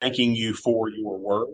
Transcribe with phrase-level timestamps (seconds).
[0.00, 1.48] thanking you for your work,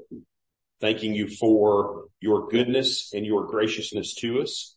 [0.80, 4.76] thanking you for your goodness and your graciousness to us.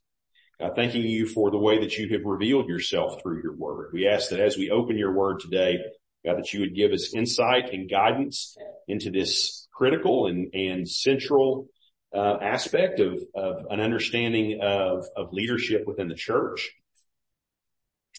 [0.62, 3.92] Uh, thanking you for the way that you have revealed yourself through your word.
[3.94, 5.78] We ask that as we open your word today,
[6.26, 11.70] God, that you would give us insight and guidance into this critical and, and central
[12.14, 16.72] uh, aspect of, of an understanding of, of leadership within the church.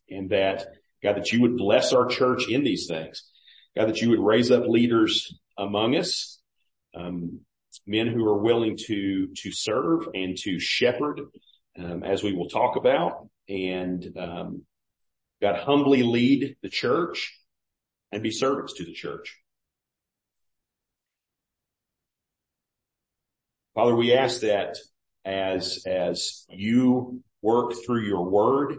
[0.09, 0.65] And that,
[1.03, 3.25] God, that you would bless our church in these things.
[3.77, 6.41] God, that you would raise up leaders among us,
[6.95, 7.41] um,
[7.87, 11.21] men who are willing to, to serve and to shepherd,
[11.79, 14.63] um, as we will talk about and, um,
[15.41, 17.39] God humbly lead the church
[18.13, 19.39] and be servants to the church.
[23.75, 24.77] Father, we ask that
[25.25, 28.75] as, as you work through your word,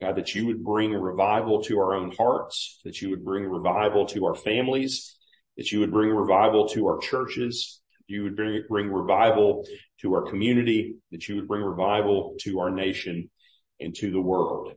[0.00, 3.44] God, that you would bring a revival to our own hearts, that you would bring
[3.44, 5.16] revival to our families,
[5.60, 9.66] that you would bring revival to our churches, you would bring, bring revival
[10.00, 13.28] to our community, that you would bring revival to our nation
[13.78, 14.72] and to the world.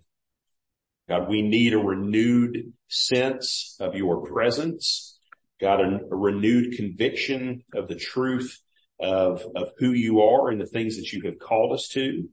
[1.08, 5.18] God, we need a renewed sense of your presence.
[5.62, 8.60] God, a, a renewed conviction of the truth
[9.00, 12.28] of, of who you are and the things that you have called us to.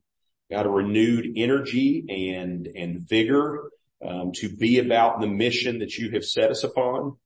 [0.50, 3.70] God, a renewed energy and, and vigor
[4.04, 7.16] um, to be about the mission that you have set us upon.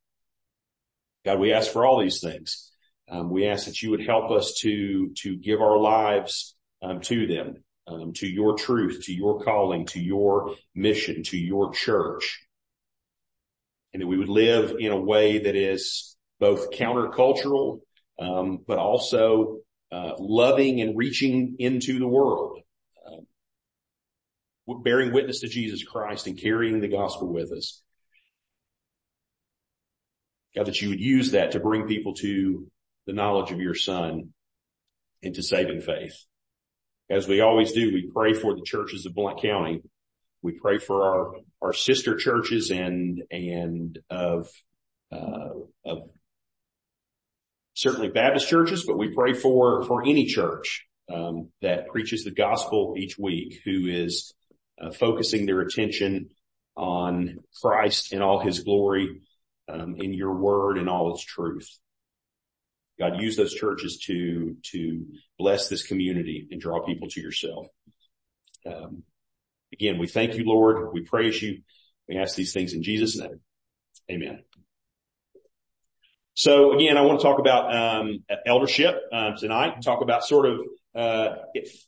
[1.24, 2.70] God, we ask for all these things.
[3.08, 7.26] Um, we ask that you would help us to, to give our lives um, to
[7.26, 12.46] them, um, to your truth, to your calling, to your mission, to your church.
[13.92, 17.80] And that we would live in a way that is both countercultural,
[18.18, 19.58] um, but also
[19.92, 22.58] uh, loving and reaching into the world,
[23.06, 27.83] uh, bearing witness to Jesus Christ and carrying the gospel with us.
[30.56, 32.66] God, that you would use that to bring people to
[33.06, 34.32] the knowledge of your son
[35.22, 36.14] and to saving faith.
[37.10, 39.82] As we always do, we pray for the churches of Blount County.
[40.42, 44.48] We pray for our, our sister churches and, and of,
[45.12, 45.50] uh,
[45.84, 46.10] of
[47.74, 52.94] certainly Baptist churches, but we pray for, for any church, um, that preaches the gospel
[52.96, 54.32] each week who is
[54.80, 56.30] uh, focusing their attention
[56.76, 59.20] on Christ and all his glory,
[59.68, 61.68] in your word and all its truth.
[62.98, 65.06] God, use those churches to, to
[65.38, 67.66] bless this community and draw people to yourself.
[68.66, 69.02] Um,
[69.72, 70.92] again, we thank you, Lord.
[70.92, 71.62] We praise you.
[72.08, 73.40] We ask these things in Jesus' name.
[74.10, 74.44] Amen.
[76.34, 79.82] So again, I want to talk about um, eldership um, tonight.
[79.82, 80.60] Talk about sort of
[80.94, 81.36] uh,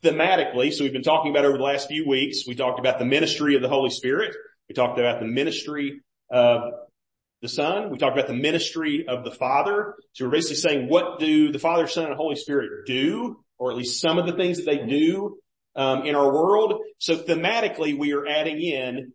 [0.02, 0.72] thematically.
[0.72, 2.46] So we've been talking about over the last few weeks.
[2.46, 4.34] We talked about the ministry of the Holy Spirit.
[4.68, 6.00] We talked about the ministry
[6.30, 6.72] of
[7.42, 7.90] the Son.
[7.90, 9.94] We talked about the ministry of the Father.
[10.12, 13.76] So we're basically saying, what do the Father, Son, and Holy Spirit do, or at
[13.76, 15.38] least some of the things that they do
[15.74, 16.80] um, in our world?
[16.98, 19.12] So thematically, we are adding in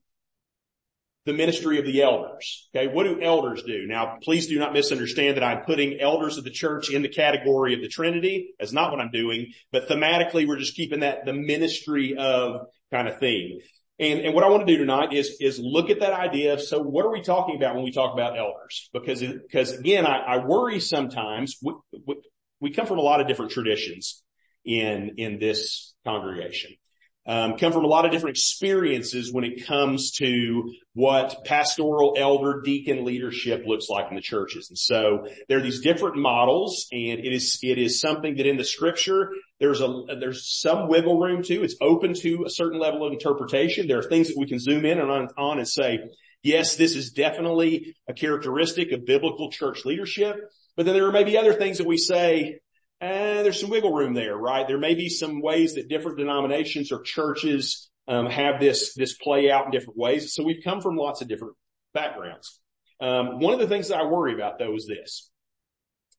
[1.26, 2.70] the ministry of the elders.
[2.76, 2.88] Okay.
[2.88, 3.86] What do elders do?
[3.86, 7.76] Now, please do not misunderstand that I'm putting elders of the church in the category
[7.76, 8.53] of the Trinity.
[8.59, 12.62] That's not what I'm doing, but thematically, we're just keeping that the ministry of
[12.92, 13.59] kind of thing.
[14.02, 17.06] And, what I want to do tonight is, look at that idea of, so what
[17.06, 18.90] are we talking about when we talk about elders?
[18.94, 24.24] Because, again, I, worry sometimes we, come from a lot of different traditions
[24.66, 26.72] in, in this congregation
[27.28, 32.62] um, come from a lot of different experiences when it comes to what pastoral elder
[32.64, 34.70] deacon leadership looks like in the churches.
[34.70, 38.58] And so there are these different models and it is, it is something that in
[38.58, 43.06] the scripture, there's a, there's some wiggle room to, it's open to a certain level
[43.06, 43.88] of interpretation.
[43.88, 46.00] There are things that we can zoom in and on, on and say,
[46.42, 50.38] yes, this is definitely a characteristic of biblical church leadership.
[50.76, 52.59] But then there are maybe other things that we say,
[53.02, 54.68] eh, there's some wiggle room there, right?
[54.68, 59.52] There may be some ways that different denominations or churches um, have this this play
[59.52, 60.34] out in different ways.
[60.34, 61.56] So we've come from lots of different
[61.94, 62.60] backgrounds.
[63.00, 65.30] Um, one of the things that I worry about though is this.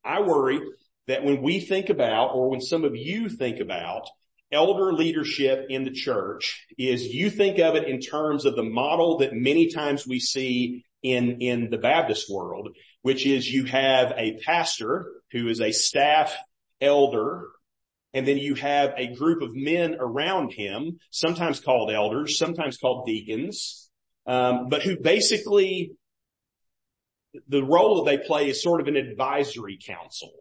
[0.04, 0.61] I worry
[1.06, 4.08] that when we think about, or when some of you think about
[4.52, 9.19] elder leadership in the church is you think of it in terms of the model
[9.19, 12.69] that many times we see in, in the Baptist world,
[13.00, 16.37] which is you have a pastor who is a staff
[16.82, 17.46] elder,
[18.12, 23.06] and then you have a group of men around him, sometimes called elders, sometimes called
[23.06, 23.90] deacons,
[24.26, 25.93] um, but who basically
[27.49, 30.32] the role that they play is sort of an advisory council,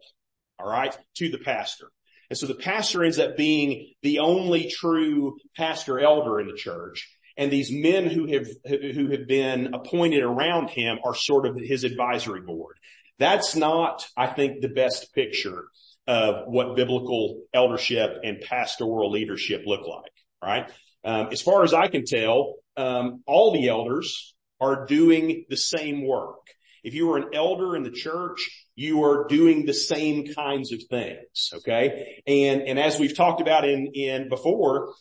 [0.58, 1.88] all right, to the pastor.
[2.28, 7.08] And so the pastor ends up being the only true pastor elder in the church.
[7.36, 11.84] And these men who have, who have been appointed around him are sort of his
[11.84, 12.76] advisory board.
[13.18, 15.64] That's not, I think, the best picture
[16.06, 20.12] of what biblical eldership and pastoral leadership look like,
[20.42, 20.70] right?
[21.04, 26.06] Um, as far as I can tell, um, all the elders are doing the same
[26.06, 26.38] work.
[26.84, 30.80] If you are an elder in the church, you are doing the same kinds of
[30.90, 31.50] things.
[31.54, 32.22] Okay.
[32.26, 34.94] And, and as we've talked about in, in before,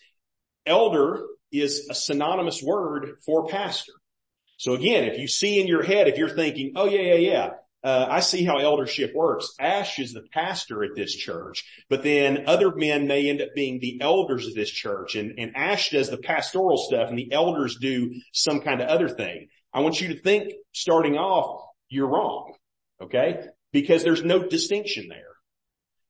[0.66, 3.94] elder is a synonymous word for pastor.
[4.58, 7.50] So again, if you see in your head, if you're thinking, oh yeah, yeah, yeah,
[7.84, 9.56] Uh, I see how eldership works.
[9.60, 13.80] Ash is the pastor at this church, but then other men may end up being
[13.80, 17.78] the elders of this church and, and Ash does the pastoral stuff and the elders
[17.82, 19.48] do some kind of other thing.
[19.74, 22.54] I want you to think starting off, you're wrong.
[23.02, 23.48] Okay.
[23.72, 25.24] Because there's no distinction there.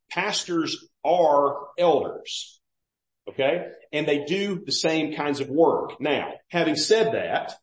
[0.10, 2.60] Pastors are elders.
[3.30, 3.68] Okay.
[3.94, 6.02] And they do the same kinds of work.
[6.02, 7.54] Now, having said that,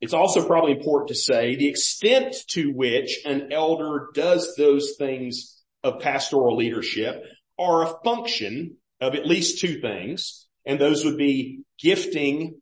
[0.00, 5.62] it's also probably important to say the extent to which an elder does those things
[5.82, 7.22] of pastoral leadership
[7.58, 12.60] are a function of at least two things, and those would be gifting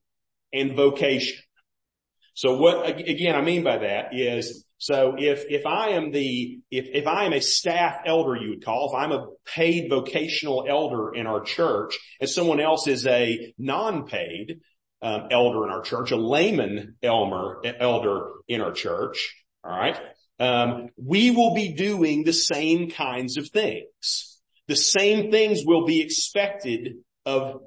[0.52, 1.38] and vocation.
[2.34, 6.86] So what, again, I mean by that is, so if, if I am the, if,
[6.92, 11.14] if I am a staff elder, you would call, if I'm a paid vocational elder
[11.14, 14.60] in our church and someone else is a non-paid,
[15.04, 19.34] elder in our church, a layman elder in our church.
[19.62, 20.00] All right.
[20.40, 24.40] Um, we will be doing the same kinds of things.
[24.66, 27.60] The same things will be expected of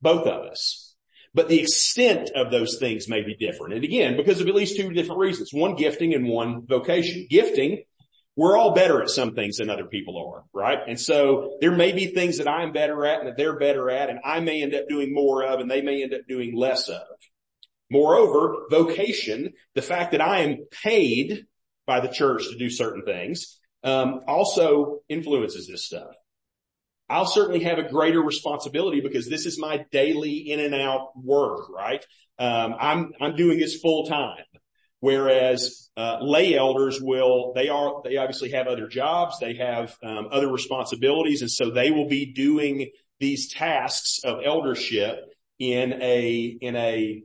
[0.00, 0.94] both of us.
[1.34, 3.74] But the extent of those things may be different.
[3.74, 5.50] And again, because of at least two different reasons.
[5.52, 7.26] One gifting and one vocation.
[7.30, 7.84] Gifting
[8.36, 10.78] we're all better at some things than other people are, right?
[10.86, 14.08] And so there may be things that I'm better at and that they're better at
[14.08, 16.88] and I may end up doing more of and they may end up doing less
[16.88, 17.02] of.
[17.90, 21.46] Moreover, vocation, the fact that I am paid
[21.86, 26.14] by the church to do certain things, um, also influences this stuff.
[27.08, 31.68] I'll certainly have a greater responsibility because this is my daily in and out work,
[31.68, 32.04] right?
[32.38, 34.44] Um, I'm, I'm doing this full time.
[35.00, 40.28] Whereas uh, lay elders will, they are, they obviously have other jobs, they have um,
[40.30, 45.16] other responsibilities, and so they will be doing these tasks of eldership
[45.58, 47.22] in a in a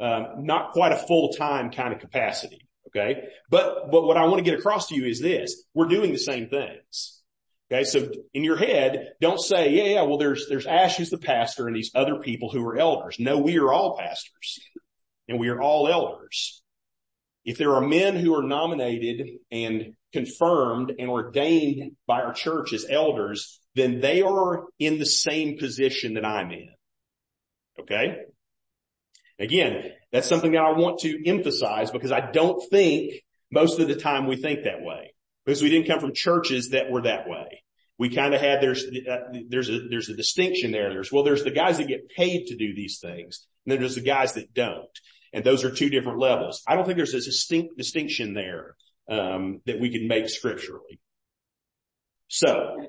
[0.00, 2.68] um, not quite a full time kind of capacity.
[2.88, 6.12] Okay, but but what I want to get across to you is this: we're doing
[6.12, 7.22] the same things.
[7.72, 11.18] Okay, so in your head, don't say, yeah, yeah, well, there's there's Ash who's the
[11.18, 13.16] pastor and these other people who are elders.
[13.18, 14.60] No, we are all pastors
[15.28, 16.62] and we are all elders.
[17.44, 22.86] If there are men who are nominated and confirmed and ordained by our church as
[22.88, 26.68] elders, then they are in the same position that I'm in.
[27.80, 28.18] Okay?
[29.38, 33.14] Again, that's something that I want to emphasize because I don't think
[33.50, 35.14] most of the time we think that way
[35.44, 37.62] because we didn't come from churches that were that way.
[37.98, 38.84] We kind of had there's
[39.48, 40.90] there's a there's a distinction there.
[40.90, 43.94] There's well there's the guys that get paid to do these things, and then there's
[43.94, 44.98] the guys that don't.
[45.32, 46.62] And those are two different levels.
[46.66, 48.76] I don't think there's a distinct distinction there
[49.10, 51.00] um, that we can make scripturally.
[52.28, 52.86] So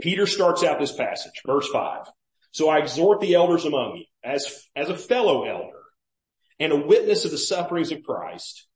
[0.00, 2.06] Peter starts out this passage, verse five.
[2.52, 5.82] So I exhort the elders among you as, as a fellow elder
[6.58, 8.66] and a witness of the sufferings of Christ,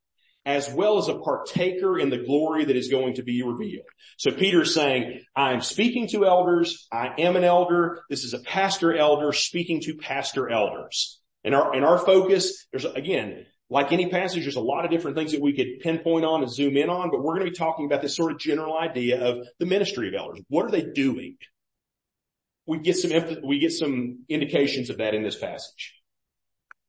[0.46, 3.86] as well as a partaker in the glory that is going to be revealed.
[4.16, 6.86] So Peter's saying, I'm speaking to elders.
[6.92, 8.02] I am an elder.
[8.08, 11.20] This is a pastor elder speaking to pastor elders.
[11.44, 15.42] In our focus, there's again, like any passage, there's a lot of different things that
[15.42, 18.00] we could pinpoint on and zoom in on, but we're going to be talking about
[18.00, 20.40] this sort of general idea of the ministry of elders.
[20.48, 21.36] What are they doing?
[22.66, 23.10] We get some,
[23.42, 25.94] we get some indications of that in this passage.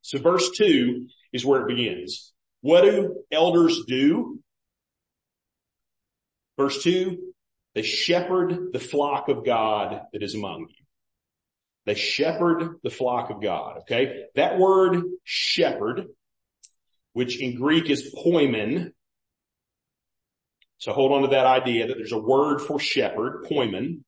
[0.01, 2.31] So verse two is where it begins.
[2.61, 4.39] What do elders do?
[6.57, 7.33] Verse two,
[7.73, 10.84] they shepherd the flock of God that is among you.
[11.85, 13.79] They shepherd the flock of God.
[13.79, 14.25] Okay.
[14.35, 16.07] That word shepherd,
[17.13, 18.91] which in Greek is poimen.
[20.77, 24.03] So hold on to that idea that there's a word for shepherd, poimen,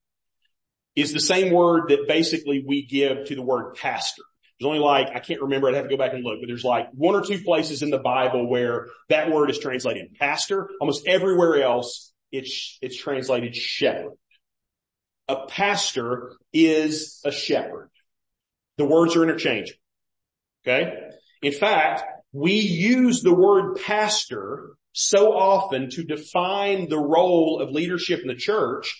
[0.96, 4.22] is the same word that basically we give to the word pastor.
[4.58, 6.64] There's only like, I can't remember, I'd have to go back and look, but there's
[6.64, 10.68] like one or two places in the Bible where that word is translated pastor.
[10.80, 14.14] Almost everywhere else, it's, it's translated shepherd
[15.28, 17.90] a pastor is a shepherd.
[18.76, 19.80] The words are interchangeable.
[20.66, 20.92] Okay.
[21.42, 28.20] In fact, we use the word pastor so often to define the role of leadership
[28.20, 28.96] in the church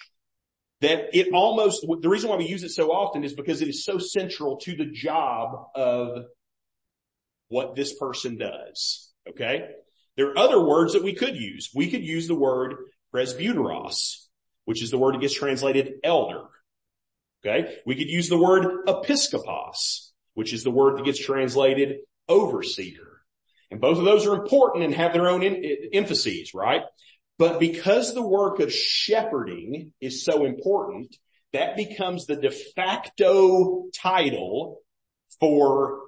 [0.81, 3.85] that it almost, the reason why we use it so often is because it is
[3.85, 6.25] so central to the job of
[7.49, 9.13] what this person does.
[9.29, 9.63] Okay.
[10.17, 11.71] There are other words that we could use.
[11.75, 12.77] We could use the word
[13.13, 14.28] presbyteros,
[14.69, 16.43] which is the word that gets translated elder.
[17.43, 17.79] Okay.
[17.87, 23.23] We could use the word episkopos, which is the word that gets translated overseer.
[23.71, 26.83] And both of those are important and have their own emphases, right?
[27.39, 31.17] But because the work of shepherding is so important,
[31.55, 34.83] that becomes the de facto title
[35.41, 36.01] for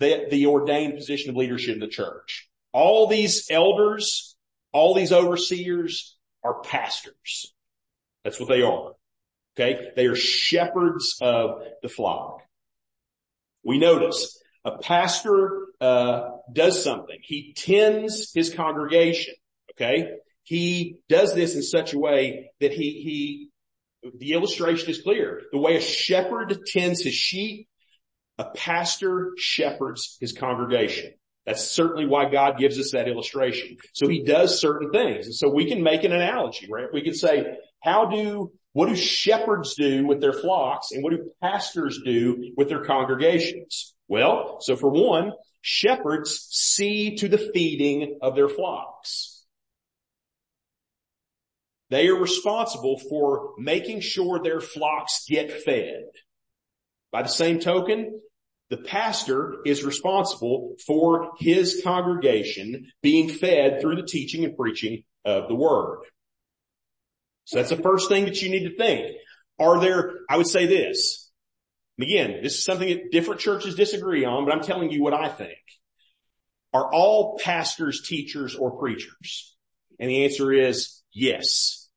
[0.00, 2.50] the, the ordained position of leadership in the church.
[2.72, 4.34] All these elders,
[4.72, 6.13] all these overseers
[6.44, 7.52] are pastors.
[8.22, 8.92] That's what they are.
[9.56, 9.92] Okay.
[9.96, 12.42] They are shepherds of the flock.
[13.64, 17.18] We notice a pastor, uh, does something.
[17.22, 19.34] He tends his congregation.
[19.72, 20.10] Okay.
[20.42, 23.50] He does this in such a way that he,
[24.02, 25.42] he, the illustration is clear.
[25.52, 27.68] The way a shepherd tends his sheep,
[28.38, 31.14] a pastor shepherds his congregation.
[31.46, 33.76] That's certainly why God gives us that illustration.
[33.92, 35.26] So he does certain things.
[35.26, 36.86] And so we can make an analogy, right?
[36.92, 41.30] We can say, how do, what do shepherds do with their flocks and what do
[41.42, 43.94] pastors do with their congregations?
[44.08, 49.44] Well, so for one, shepherds see to the feeding of their flocks.
[51.90, 56.06] They are responsible for making sure their flocks get fed.
[57.12, 58.20] By the same token,
[58.70, 65.48] the pastor is responsible for his congregation being fed through the teaching and preaching of
[65.48, 66.00] the word.
[67.44, 69.16] So that's the first thing that you need to think.
[69.58, 71.30] Are there, I would say this,
[72.00, 75.28] again, this is something that different churches disagree on, but I'm telling you what I
[75.28, 75.58] think.
[76.72, 79.56] Are all pastors teachers or preachers?
[80.00, 81.88] And the answer is yes.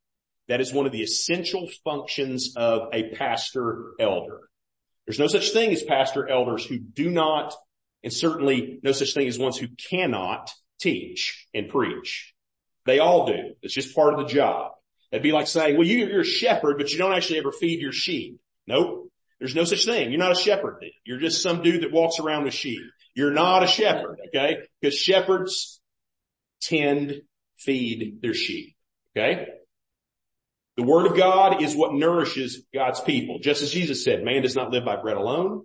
[0.50, 4.47] That is one of the essential functions of a pastor elder.
[5.08, 7.56] There's no such thing as pastor elders who do not,
[8.04, 12.34] and certainly no such thing as ones who cannot teach and preach.
[12.86, 13.54] They all do.
[13.62, 14.72] It's just part of the job.
[15.12, 17.80] It'd be like saying, well, you, are a shepherd, but you don't actually ever feed
[17.80, 18.40] your sheep.
[18.68, 19.10] Nope.
[19.40, 20.12] There's no such thing.
[20.12, 20.78] You're not a shepherd.
[20.82, 20.90] Then.
[21.06, 22.82] You're just some dude that walks around with sheep.
[23.16, 24.58] You're not a shepherd, okay?
[24.82, 25.80] Because shepherds
[26.62, 27.22] tend
[27.58, 28.76] feed their sheep,
[29.16, 29.48] okay?
[30.77, 33.39] The word of God is what nourishes God's people.
[33.39, 35.63] Just as Jesus said, man does not live by bread alone,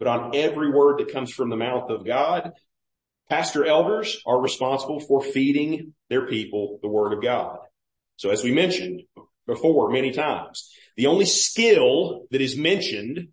[0.00, 2.50] but on every word that comes from the mouth of God.
[3.30, 7.58] Pastor elders are responsible for feeding their people the word of God.
[8.16, 9.02] So as we mentioned
[9.46, 13.28] before many times, the only skill that is mentioned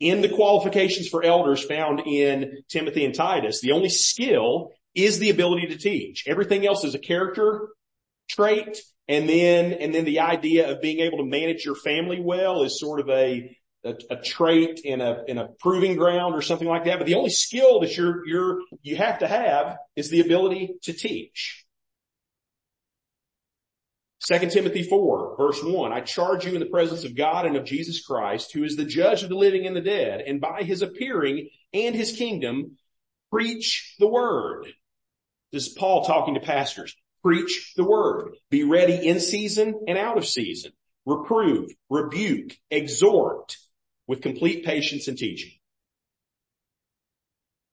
[0.00, 5.28] in the qualifications for elders found in Timothy and Titus, the only skill is the
[5.28, 6.24] ability to teach.
[6.26, 7.68] Everything else is a character
[8.28, 12.62] trait and then, and then the idea of being able to manage your family well
[12.62, 16.68] is sort of a, a, a, trait in a, in a proving ground or something
[16.68, 16.98] like that.
[16.98, 20.92] But the only skill that you're, you're, you have to have is the ability to
[20.92, 21.66] teach.
[24.30, 27.64] 2 Timothy 4 verse 1, I charge you in the presence of God and of
[27.64, 30.80] Jesus Christ, who is the judge of the living and the dead, and by his
[30.80, 32.76] appearing and his kingdom,
[33.32, 34.66] preach the word.
[35.50, 36.94] This is Paul talking to pastors.
[37.22, 38.34] Preach the word.
[38.50, 40.72] Be ready in season and out of season.
[41.06, 43.56] Reprove, rebuke, exhort
[44.06, 45.52] with complete patience and teaching.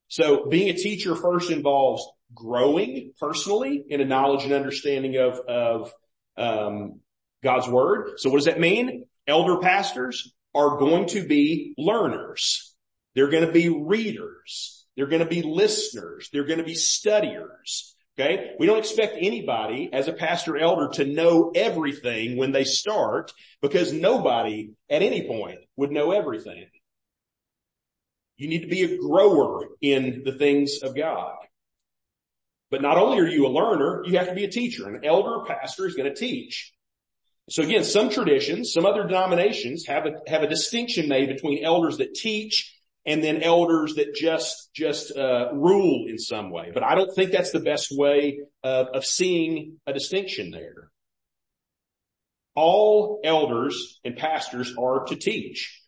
[0.07, 5.91] So being a teacher first involves growing personally in a knowledge and understanding of, of
[6.37, 6.99] um,
[7.43, 8.13] God's word.
[8.17, 9.05] So what does that mean?
[9.27, 12.75] Elder pastors are going to be learners.
[13.15, 14.85] They're going to be readers.
[14.95, 16.29] They're going to be listeners.
[16.33, 17.95] They're going to be studiers.
[18.19, 18.51] Okay.
[18.59, 23.93] We don't expect anybody as a pastor elder to know everything when they start because
[23.93, 26.65] nobody at any point would know everything.
[28.35, 31.35] You need to be a grower in the things of God.
[32.69, 34.87] But not only are you a learner, you have to be a teacher.
[34.89, 36.73] An elder pastor is going to teach.
[37.49, 41.97] So again, some traditions, some other denominations have a, have a distinction made between elders
[41.97, 46.71] that teach and then elders that just, just, uh, rule in some way.
[46.73, 50.91] But I don't think that's the best way of, of seeing a distinction there.
[52.55, 55.81] All elders and pastors are to teach.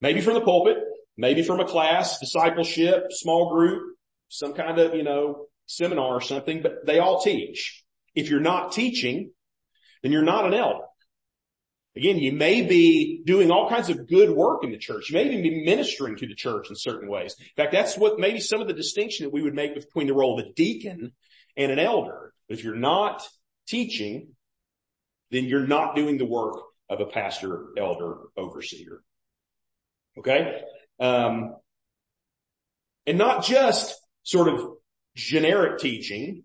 [0.00, 0.78] Maybe from the pulpit,
[1.16, 3.96] maybe from a class, discipleship, small group,
[4.28, 7.84] some kind of, you know, seminar or something, but they all teach.
[8.14, 9.30] If you're not teaching,
[10.02, 10.84] then you're not an elder.
[11.96, 15.10] Again, you may be doing all kinds of good work in the church.
[15.10, 17.34] You may even be ministering to the church in certain ways.
[17.38, 20.14] In fact, that's what maybe some of the distinction that we would make between the
[20.14, 21.12] role of a deacon
[21.56, 22.32] and an elder.
[22.48, 23.26] If you're not
[23.66, 24.28] teaching,
[25.32, 29.02] then you're not doing the work of a pastor, elder, overseer.
[30.18, 30.62] Okay?
[31.00, 31.56] Um,
[33.06, 34.74] and not just sort of
[35.16, 36.42] generic teaching,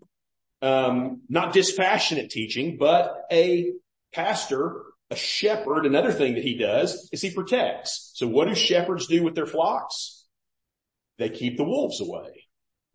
[0.62, 3.72] um, not dispassionate teaching, but a
[4.12, 8.12] pastor, a shepherd, another thing that he does is he protects.
[8.14, 10.24] So what do shepherds do with their flocks?
[11.18, 12.46] They keep the wolves away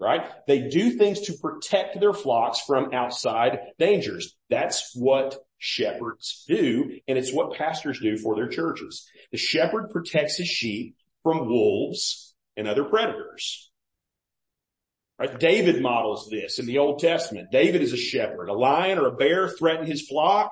[0.01, 0.27] right?
[0.47, 4.35] They do things to protect their flocks from outside dangers.
[4.49, 9.07] That's what shepherds do, and it's what pastors do for their churches.
[9.31, 13.69] The shepherd protects his sheep from wolves and other predators.
[15.19, 15.39] Right?
[15.39, 17.51] David models this in the Old Testament.
[17.51, 18.49] David is a shepherd.
[18.49, 20.51] A lion or a bear threaten his flock.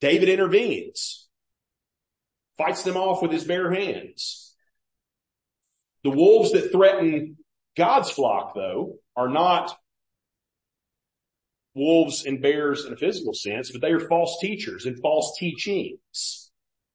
[0.00, 1.28] David intervenes,
[2.56, 4.54] fights them off with his bare hands.
[6.04, 7.36] The wolves that threaten
[7.76, 9.76] God's flock though are not
[11.74, 16.50] wolves and bears in a physical sense, but they are false teachers and false teachings.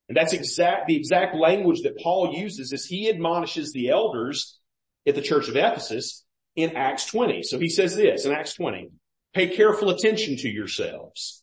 [0.09, 4.59] And that's exact, the exact language that Paul uses as he admonishes the elders
[5.07, 7.43] at the church of Ephesus in Acts 20.
[7.43, 8.89] So he says this in Acts 20,
[9.33, 11.42] pay careful attention to yourselves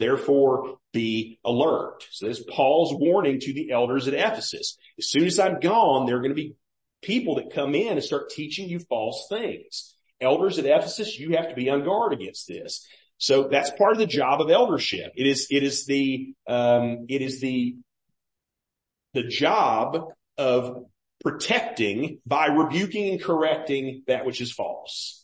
[0.00, 2.04] Therefore be alert.
[2.10, 4.76] So this is Paul's warning to the elders at Ephesus.
[4.98, 6.56] As soon as I'm gone, there are going to be
[7.02, 11.48] people that come in and start teaching you false things elders at Ephesus, you have
[11.48, 12.86] to be on guard against this.
[13.18, 15.12] So that's part of the job of eldership.
[15.16, 17.76] It is, it is the, um, it is the,
[19.14, 20.84] the job of
[21.22, 25.19] protecting by rebuking and correcting that which is false.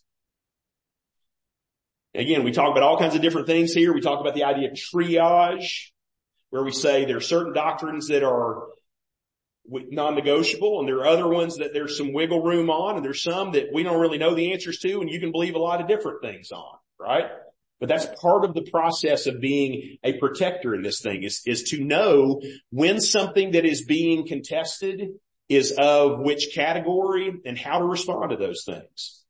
[2.17, 3.93] Again, we talk about all kinds of different things here.
[3.93, 5.91] We talk about the idea of triage,
[6.51, 8.69] where we say there are certain doctrines that are
[9.69, 13.53] non-negotiable and there are other ones that there's some wiggle room on and there's some
[13.53, 15.89] that we don't really know the answers to and you can believe a lot of
[15.89, 17.25] different things on, right?
[17.81, 21.65] But that's part of the process of being a protector in this thing is, is
[21.71, 25.09] to know when something that is being contested
[25.49, 29.25] is of which category and how to respond to those things.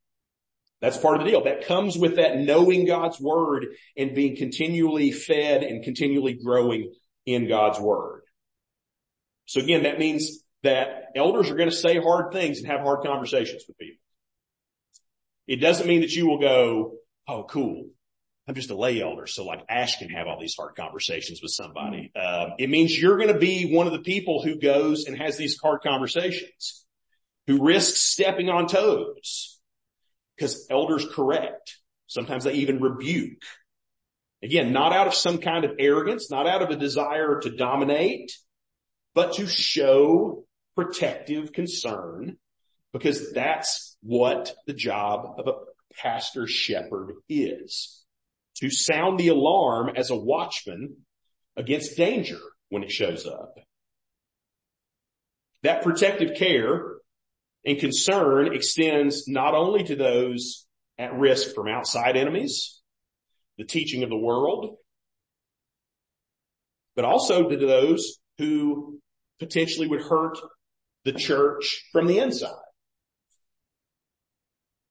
[0.81, 1.45] That's part of the deal.
[1.45, 6.93] That comes with that knowing God's word and being continually fed and continually growing
[7.25, 8.23] in God's word.
[9.47, 13.05] So again, that means that elders are going to say hard things and have hard
[13.05, 14.01] conversations with people.
[15.47, 16.95] It doesn't mean that you will go,
[17.27, 17.87] oh, cool.
[18.49, 19.27] I'm just a lay elder.
[19.27, 22.13] So like Ash can have all these hard conversations with somebody.
[22.15, 25.37] Uh, it means you're going to be one of the people who goes and has
[25.37, 26.85] these hard conversations,
[27.47, 29.56] who risks stepping on toes
[30.37, 31.79] because elders correct.
[32.07, 33.43] Sometimes they even rebuke.
[34.43, 38.33] Again, not out of some kind of arrogance, not out of a desire to dominate,
[39.15, 40.45] but to show
[40.77, 42.37] protective concern
[42.93, 45.55] because that's what the job of a
[45.95, 48.05] pastor shepherd is.
[48.57, 50.97] To sound the alarm as a watchman
[51.57, 53.55] against danger when it shows up.
[55.63, 56.96] That protective care
[57.67, 60.67] and concern extends not only to those
[60.99, 62.81] at risk from outside enemies,
[63.59, 64.77] the teaching of the world,
[66.95, 68.99] but also to those who
[69.41, 70.39] potentially would hurt
[71.05, 72.55] the church from the inside.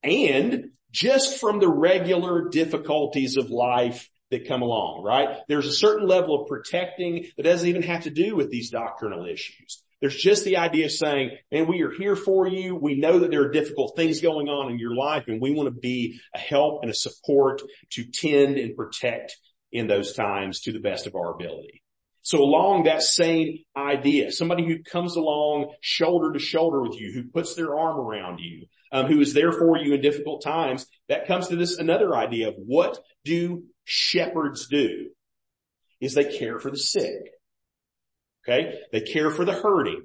[0.04, 5.40] And just from the regular difficulties of life that come along, right?
[5.48, 9.26] There's a certain level of protecting that doesn't even have to do with these doctrinal
[9.26, 9.84] issues.
[10.06, 12.76] There's just the idea of saying, and we are here for you.
[12.76, 15.66] We know that there are difficult things going on in your life and we want
[15.66, 17.64] to be a help and a support
[17.94, 19.36] to tend and protect
[19.72, 21.82] in those times to the best of our ability.
[22.22, 27.24] So along that same idea, somebody who comes along shoulder to shoulder with you, who
[27.24, 31.26] puts their arm around you, um, who is there for you in difficult times, that
[31.26, 35.10] comes to this another idea of what do shepherds do?
[36.00, 37.32] Is they care for the sick.
[38.48, 38.80] Okay.
[38.92, 40.04] They care for the hurting.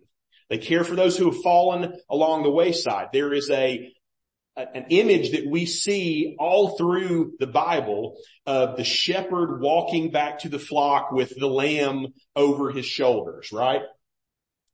[0.49, 3.09] They care for those who have fallen along the wayside.
[3.13, 3.93] There is a,
[4.57, 10.49] an image that we see all through the Bible of the shepherd walking back to
[10.49, 13.83] the flock with the lamb over his shoulders, right?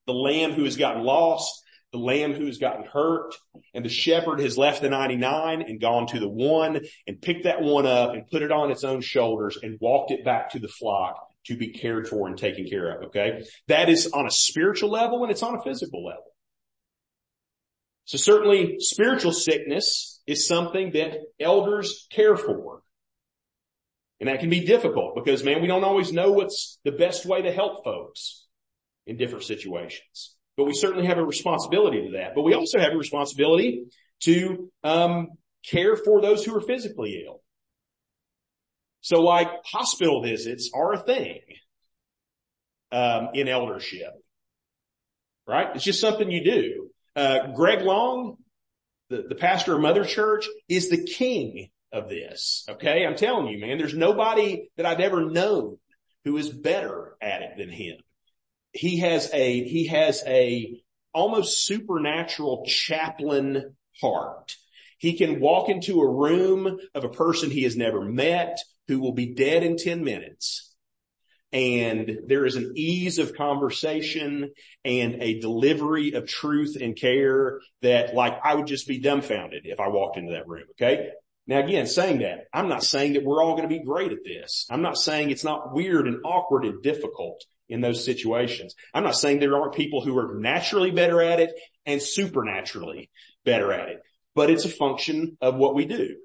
[0.06, 3.34] The lamb who has gotten lost, the lamb who has gotten hurt,
[3.74, 7.60] and the shepherd has left the 99 and gone to the one and picked that
[7.60, 10.68] one up and put it on its own shoulders and walked it back to the
[10.68, 13.04] flock to be cared for and taken care of.
[13.06, 13.44] Okay.
[13.68, 16.24] That is on a spiritual level and it's on a physical level.
[18.04, 22.82] So certainly spiritual sickness is something that elders care for.
[24.20, 27.42] And that can be difficult because man, we don't always know what's the best way
[27.42, 28.46] to help folks
[29.06, 30.36] in different situations.
[30.56, 32.34] But we certainly have a responsibility to that.
[32.34, 33.84] But we also have a responsibility
[34.20, 35.28] to um,
[35.68, 37.42] care for those who are physically ill.
[39.06, 41.38] So like hospital visits are a thing
[42.90, 44.10] um, in eldership,
[45.46, 45.68] right?
[45.76, 46.90] It's just something you do.
[47.14, 48.34] Uh, Greg Long,
[49.08, 52.66] the, the pastor of Mother Church, is the king of this.
[52.68, 53.06] Okay.
[53.06, 55.78] I'm telling you, man, there's nobody that I've ever known
[56.24, 57.98] who is better at it than him.
[58.72, 60.82] He has a, he has a
[61.14, 64.56] almost supernatural chaplain heart.
[64.98, 69.12] He can walk into a room of a person he has never met who will
[69.12, 70.74] be dead in 10 minutes.
[71.52, 74.50] And there is an ease of conversation
[74.84, 79.80] and a delivery of truth and care that like I would just be dumbfounded if
[79.80, 80.64] I walked into that room.
[80.72, 81.10] Okay.
[81.46, 84.24] Now again, saying that, I'm not saying that we're all going to be great at
[84.24, 84.66] this.
[84.68, 88.74] I'm not saying it's not weird and awkward and difficult in those situations.
[88.92, 91.52] I'm not saying there aren't people who are naturally better at it
[91.84, 93.10] and supernaturally
[93.44, 94.02] better at it,
[94.36, 96.16] but it's a function of what we do.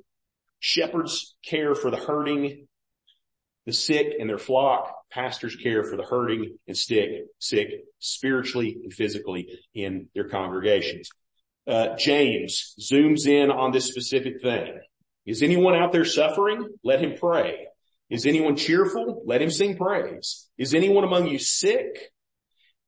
[0.60, 2.68] Shepherds care for the hurting,
[3.66, 4.94] the sick and their flock.
[5.10, 7.70] Pastors care for the hurting and sick, sick
[8.00, 11.10] spiritually and physically in their congregations.
[11.66, 14.80] Uh, James zooms in on this specific thing.
[15.26, 16.68] Is anyone out there suffering?
[16.84, 17.68] Let him pray.
[18.10, 19.24] Is anyone cheerful?
[19.26, 20.50] Let him sing praise.
[20.58, 22.12] Is anyone among you sick?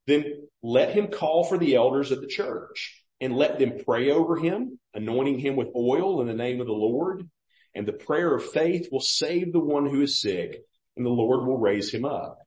[0.06, 4.36] Then let him call for the elders of the church and let them pray over
[4.36, 7.30] him, anointing him with oil in the name of the Lord.
[7.74, 10.62] And the prayer of faith will save the one who is sick
[10.98, 12.40] and the Lord will raise him up.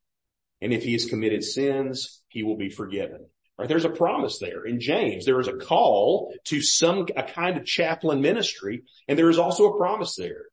[0.61, 3.27] And if he has committed sins, he will be forgiven.
[3.59, 3.69] Right?
[3.69, 4.67] There's a promise there.
[4.67, 9.31] In James, there is a call to some, a kind of chaplain ministry, and there
[9.31, 10.45] is also a promise there.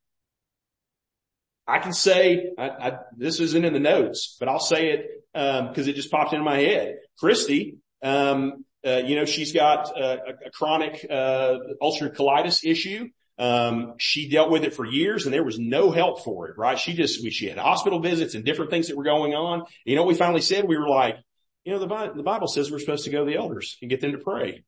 [1.67, 5.05] I can say, I, I, this isn't in the notes, but I'll say it,
[5.35, 6.95] um, cause it just popped into my head.
[7.19, 13.09] Christy, um, you know, she's got a, a chronic, uh, ulcerative colitis issue.
[13.37, 16.77] Um, she dealt with it for years and there was no help for it, right?
[16.77, 19.63] She just, she had hospital visits and different things that were going on.
[19.85, 21.15] You know, we finally said, we were like,
[21.63, 24.11] you know, the Bible, says we're supposed to go to the elders and get them
[24.11, 24.63] to pray.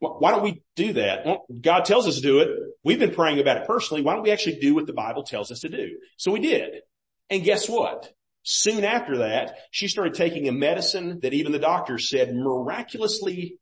[0.00, 1.26] Why don't we do that?
[1.60, 2.48] God tells us to do it.
[2.84, 4.02] We've been praying about it personally.
[4.02, 5.98] Why don't we actually do what the Bible tells us to do?
[6.16, 6.82] So we did.
[7.30, 8.12] And guess what?
[8.50, 13.58] Soon after that, she started taking a medicine that even the doctors said miraculously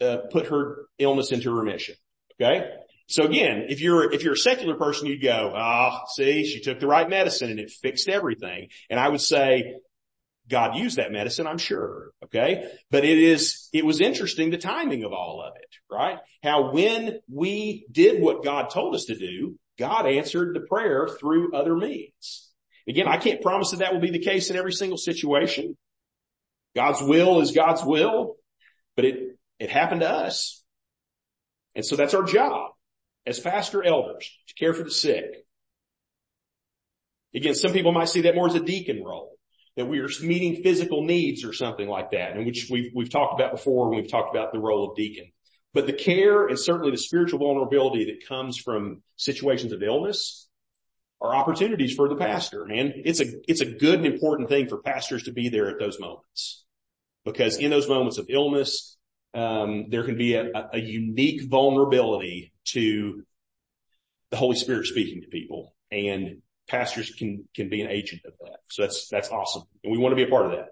[0.00, 1.96] uh, put her illness into remission.
[2.40, 2.64] Okay.
[3.08, 6.60] So again, if you're, if you're a secular person, you'd go, ah, oh, see, she
[6.60, 8.68] took the right medicine and it fixed everything.
[8.88, 9.74] And I would say,
[10.48, 12.12] God used that medicine, I'm sure.
[12.22, 12.70] Okay.
[12.88, 16.18] But it is, it was interesting the timing of all of it, right?
[16.44, 21.52] How when we did what God told us to do, God answered the prayer through
[21.52, 22.49] other means.
[22.88, 25.76] Again, I can't promise that that will be the case in every single situation.
[26.74, 28.36] God's will is God's will,
[28.96, 30.62] but it, it happened to us.
[31.74, 32.72] And so that's our job
[33.26, 35.44] as pastor elders to care for the sick.
[37.34, 39.36] Again, some people might see that more as a deacon role
[39.76, 43.38] that we are meeting physical needs or something like that, and which we've, we've talked
[43.38, 45.30] about before when we've talked about the role of deacon.
[45.72, 50.48] But the care and certainly the spiritual vulnerability that comes from situations of illness
[51.20, 52.64] are opportunities for the pastor.
[52.64, 55.78] And it's a, it's a good and important thing for pastors to be there at
[55.78, 56.64] those moments
[57.24, 58.96] because in those moments of illness,
[59.34, 63.22] um, there can be a, a unique vulnerability to
[64.30, 65.74] the Holy Spirit speaking to people.
[65.90, 68.60] And pastors can, can be an agent of that.
[68.70, 69.64] So that's, that's awesome.
[69.84, 70.68] And we want to be a part of that.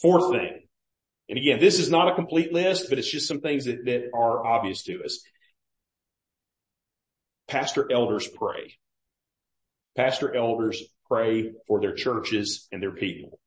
[0.00, 0.62] Fourth thing.
[1.28, 4.10] And again, this is not a complete list, but it's just some things that, that
[4.14, 5.20] are obvious to us.
[7.48, 8.74] Pastor elders pray.
[9.96, 13.38] Pastor elders pray for their churches and their people.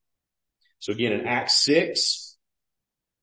[0.79, 2.37] So again, in Acts 6,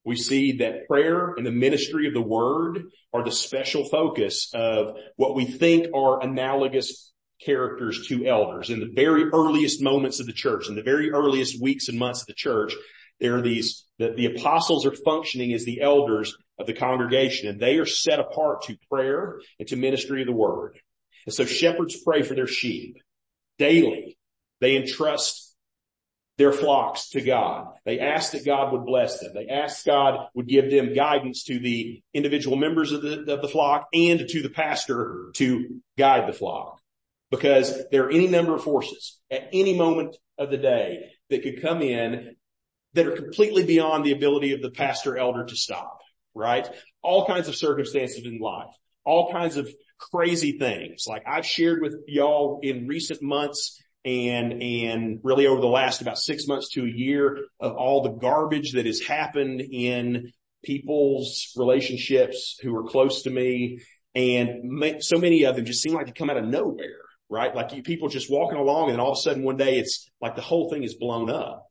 [0.05, 4.97] we see that prayer and the ministry of the word are the special focus of
[5.17, 7.13] what we think are analogous
[7.45, 8.71] characters to elders.
[8.71, 12.21] In the very earliest moments of the church, in the very earliest weeks and months
[12.21, 12.75] of the church,
[13.21, 17.59] there are these, the, the apostles are functioning as the elders of the congregation and
[17.59, 20.79] they are set apart to prayer and to ministry of the word.
[21.25, 22.99] And so shepherds pray for their sheep
[23.59, 24.19] daily.
[24.61, 25.55] They entrust
[26.39, 27.69] their flocks to God.
[27.85, 29.33] They ask that God would bless them.
[29.35, 33.49] They ask God would give them guidance to the individual members of the, of the
[33.49, 36.81] flock and to the pastor to guide the flock
[37.31, 41.63] because there are any number of forces at any moment of the day that could
[41.63, 42.37] come in
[42.93, 46.01] that are completely beyond the ability of the pastor elder to stop,
[46.35, 46.69] right?
[47.03, 51.05] All kinds of circumstances in life, all kinds of crazy things.
[51.07, 56.17] Like I've shared with y'all in recent months, and, and really over the last about
[56.17, 60.33] six months to a year of all the garbage that has happened in
[60.65, 63.81] people's relationships who are close to me.
[64.15, 67.55] And so many of them just seem like they come out of nowhere, right?
[67.55, 70.37] Like you, people just walking along and all of a sudden one day it's like
[70.37, 71.66] the whole thing is blown up.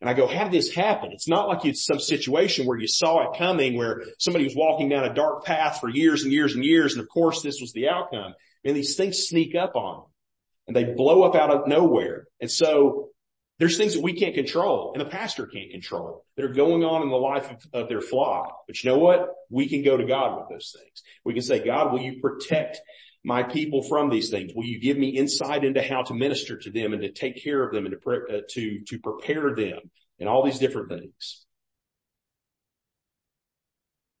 [0.00, 1.10] And I go, how did this happen?
[1.12, 4.88] It's not like it's some situation where you saw it coming, where somebody was walking
[4.88, 6.94] down a dark path for years and years and years.
[6.94, 8.34] And of course this was the outcome.
[8.64, 10.06] And these things sneak up on them
[10.66, 12.28] and they blow up out of nowhere.
[12.40, 13.10] And so
[13.58, 17.02] there's things that we can't control and the pastor can't control that are going on
[17.02, 18.62] in the life of, of, their flock.
[18.66, 19.28] But you know what?
[19.50, 21.02] We can go to God with those things.
[21.26, 22.80] We can say, God, will you protect
[23.24, 24.52] my people from these things?
[24.54, 27.62] Will you give me insight into how to minister to them and to take care
[27.62, 29.78] of them and to, pre- uh, to, to prepare them
[30.18, 31.44] and all these different things?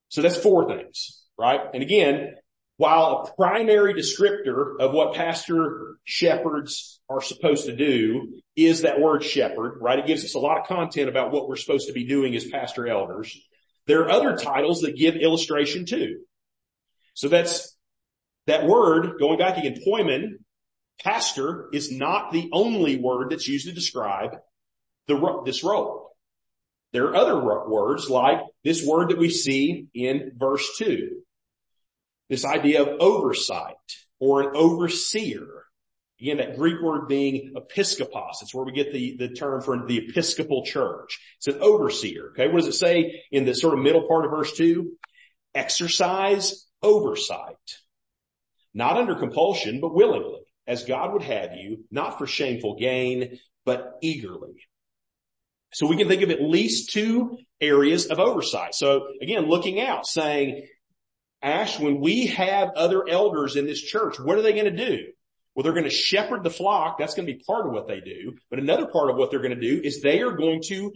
[0.08, 1.60] So that's four things, right?
[1.72, 2.34] And again,
[2.76, 9.22] while a primary descriptor of what pastor shepherds are supposed to do is that word
[9.22, 9.98] shepherd, right?
[9.98, 12.46] It gives us a lot of content about what we're supposed to be doing as
[12.46, 13.38] pastor elders.
[13.86, 16.20] There are other titles that give illustration too.
[17.14, 17.76] So that's
[18.50, 20.34] that word, going back again, poimen,
[21.02, 24.36] pastor is not the only word that's used to describe
[25.06, 26.10] the, this role.
[26.92, 31.22] There are other words like this word that we see in verse two.
[32.28, 33.76] This idea of oversight
[34.18, 35.46] or an overseer.
[36.20, 38.42] Again, that Greek word being episkopos.
[38.42, 41.18] It's where we get the, the term for the Episcopal Church.
[41.38, 42.32] It's an overseer.
[42.32, 42.48] Okay.
[42.48, 44.98] What does it say in the sort of middle part of verse two?
[45.54, 47.56] Exercise oversight
[48.74, 53.98] not under compulsion, but willingly, as God would have you, not for shameful gain, but
[54.02, 54.54] eagerly.
[55.72, 58.74] So we can think of at least two areas of oversight.
[58.74, 60.66] So again, looking out, saying,
[61.42, 65.06] Ash, when we have other elders in this church, what are they going to do?
[65.54, 66.98] Well, they're going to shepherd the flock.
[66.98, 68.36] That's going to be part of what they do.
[68.50, 70.92] But another part of what they're going to do is they are going to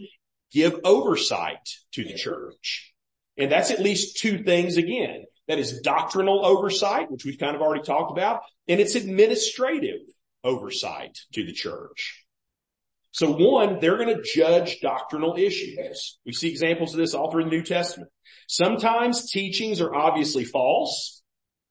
[0.51, 2.93] give oversight to the church.
[3.37, 5.25] And that's at least two things again.
[5.47, 10.01] That is doctrinal oversight, which we've kind of already talked about, and it's administrative
[10.43, 12.25] oversight to the church.
[13.11, 16.17] So one, they're going to judge doctrinal issues.
[16.25, 18.11] We see examples of this all through the New Testament.
[18.47, 21.21] Sometimes teachings are obviously false.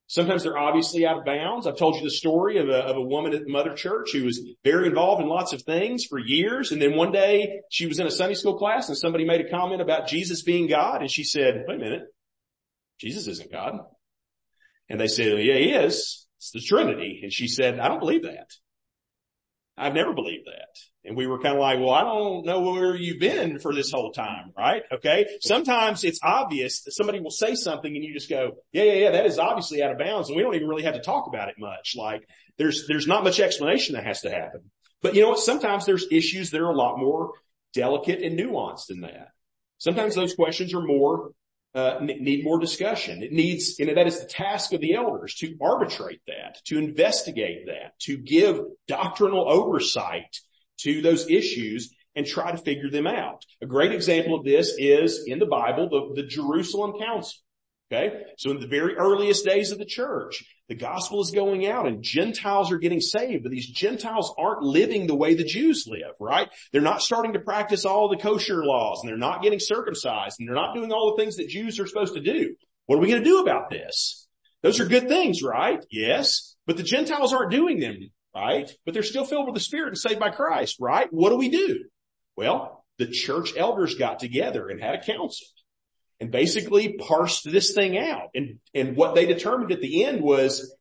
[0.07, 1.67] Sometimes they're obviously out of bounds.
[1.67, 4.25] I've told you the story of a, of a woman at the Mother Church who
[4.25, 6.73] was very involved in lots of things for years.
[6.73, 9.51] And then one day she was in a Sunday school class and somebody made a
[9.51, 11.01] comment about Jesus being God.
[11.01, 12.03] And she said, wait a minute.
[12.99, 13.81] Jesus isn't God.
[14.89, 16.27] And they said, yeah, he is.
[16.39, 17.21] It's the Trinity.
[17.23, 18.51] And she said, I don't believe that.
[19.77, 20.69] I've never believed that.
[21.05, 23.91] And we were kind of like, well, I don't know where you've been for this
[23.91, 24.83] whole time, right?
[24.93, 25.27] Okay.
[25.41, 29.11] Sometimes it's obvious that somebody will say something and you just go, yeah, yeah, yeah,
[29.11, 30.29] that is obviously out of bounds.
[30.29, 31.95] And we don't even really have to talk about it much.
[31.97, 32.27] Like
[32.57, 34.71] there's, there's not much explanation that has to happen.
[35.03, 35.41] But you know what?
[35.41, 37.33] Sometimes there's issues that are a lot more
[37.75, 39.29] delicate and nuanced than that.
[39.79, 41.33] Sometimes those questions are more
[41.75, 43.21] Uh, need more discussion.
[43.25, 46.79] It needs, you know, that is the task of the elders to arbitrate that, to
[46.79, 50.39] investigate that, to give doctrinal oversight
[50.83, 53.45] to those issues and try to figure them out.
[53.61, 57.41] A great example of this is in the Bible, the Jerusalem Council.
[57.93, 58.23] Okay.
[58.39, 62.03] So in the very earliest days of the church, the gospel is going out and
[62.03, 66.49] Gentiles are getting saved, but these Gentiles aren't living the way the Jews live, right?
[66.73, 70.49] They're not starting to practice all the kosher laws and they're not getting circumcised and
[70.49, 72.55] they're not doing all the things that Jews are supposed to do.
[72.87, 74.27] What are we going to do about this?
[74.63, 75.85] Those are good things, right?
[75.91, 76.57] Yes.
[76.67, 77.99] But the Gentiles aren't doing them,
[78.35, 78.71] right?
[78.87, 81.09] But they're still filled with the Spirit and saved by Christ, right?
[81.11, 81.85] What do we do?
[82.37, 85.47] Well, the church elders got together and had a council
[86.21, 88.31] and basically parsed this thing out.
[88.35, 90.75] And, and what they determined at the end was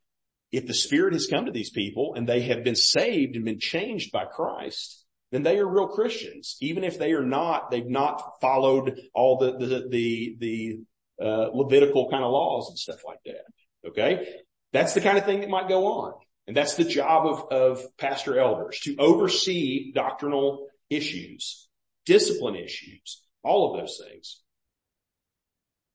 [0.52, 3.60] if the Spirit has come to these people and they have been saved and been
[3.60, 6.58] changed by Christ, then they are real Christians.
[6.62, 10.80] Even if they are not, they've not followed all the, the, the, the,
[11.22, 13.90] uh, Levitical kind of laws and stuff like that.
[13.90, 14.40] Okay.
[14.72, 16.14] That's the kind of thing that might go on.
[16.48, 21.68] And that's the job of, of pastor elders to oversee doctrinal issues,
[22.06, 24.42] discipline issues, all of those things.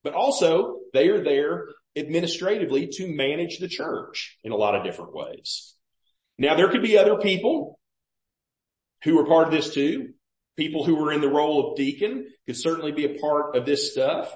[0.05, 5.15] But also they are there administratively to manage the church in a lot of different
[5.15, 5.75] ways.
[6.39, 7.79] Now there could be other people
[9.05, 10.11] who are part of this too.
[10.57, 13.93] People who are in the role of deacon could certainly be a part of this
[13.93, 14.33] stuff.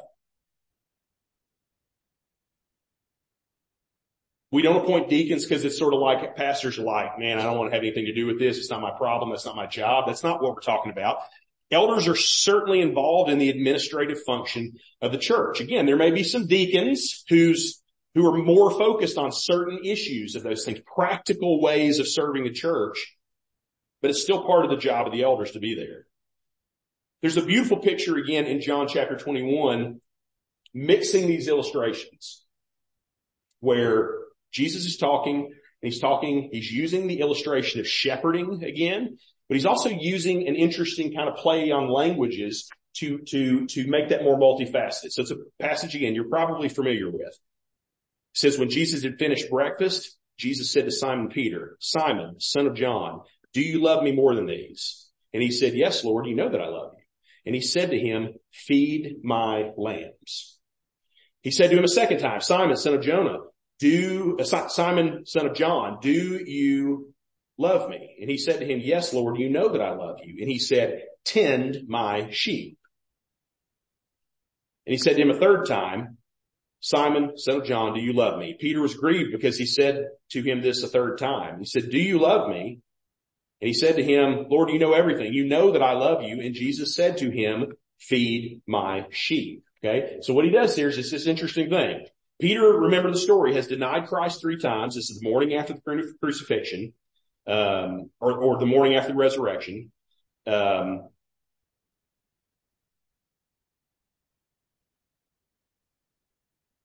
[4.52, 7.56] We don't appoint deacons because it's sort of like pastors are like, man, I don't
[7.56, 8.58] want to have anything to do with this.
[8.58, 9.30] It's not my problem.
[9.30, 10.04] That's not my job.
[10.06, 11.20] That's not what we're talking about.
[11.72, 15.60] Elders are certainly involved in the administrative function of the church.
[15.60, 17.82] Again, there may be some deacons who's,
[18.14, 22.52] who are more focused on certain issues of those things, practical ways of serving the
[22.52, 23.16] church.
[24.02, 26.06] but it's still part of the job of the elders to be there.
[27.22, 30.00] There's a beautiful picture again in John chapter 21,
[30.74, 32.44] mixing these illustrations
[33.60, 34.18] where
[34.50, 39.18] Jesus is talking, he's talking, he's using the illustration of shepherding again,
[39.52, 44.08] but he's also using an interesting kind of play on languages to, to, to make
[44.08, 45.10] that more multifaceted.
[45.10, 47.20] So it's a passage again you're probably familiar with.
[47.20, 47.36] It
[48.32, 53.20] says when Jesus had finished breakfast, Jesus said to Simon Peter, Simon, son of John,
[53.52, 55.10] do you love me more than these?
[55.34, 57.04] And he said, yes, Lord, you know that I love you.
[57.44, 60.58] And he said to him, feed my lambs.
[61.42, 63.40] He said to him a second time, Simon, son of Jonah,
[63.78, 67.11] do, uh, Simon, son of John, do you
[67.62, 68.16] love me?
[68.20, 70.36] And he said to him, yes, Lord, you know that I love you.
[70.40, 72.76] And he said, tend my sheep.
[74.86, 76.18] And he said to him a third time,
[76.80, 78.56] Simon, son of John, do you love me?
[78.58, 81.60] Peter was grieved because he said to him this a third time.
[81.60, 82.80] He said, do you love me?
[83.60, 85.32] And he said to him, Lord, you know everything.
[85.32, 86.40] You know that I love you.
[86.40, 87.66] And Jesus said to him,
[88.00, 89.62] feed my sheep.
[89.84, 90.18] Okay.
[90.22, 92.06] So what he does here is it's this interesting thing.
[92.40, 94.96] Peter, remember the story, has denied Christ three times.
[94.96, 96.92] This is the morning after the crucifixion,
[97.46, 99.90] or, or, the morning after the resurrection.
[100.46, 101.08] Um,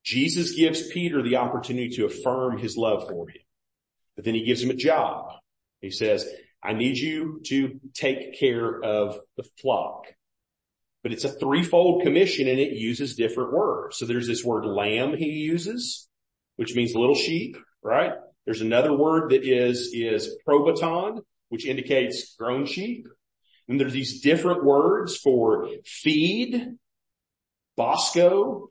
[0.04, 3.42] Jesus gives Peter the opportunity to affirm his love for him.
[4.16, 5.32] But then he gives him a job.
[5.80, 6.26] He says,
[6.62, 10.06] I need you to take care of the flock.
[11.02, 13.98] But it's a threefold commission and it uses different words.
[13.98, 16.08] So there's this word lamb he uses,
[16.56, 18.12] which means little sheep, right?
[18.48, 23.06] There's another word that is, is probaton, which indicates grown sheep.
[23.68, 26.66] And there's these different words for feed,
[27.76, 28.70] bosco,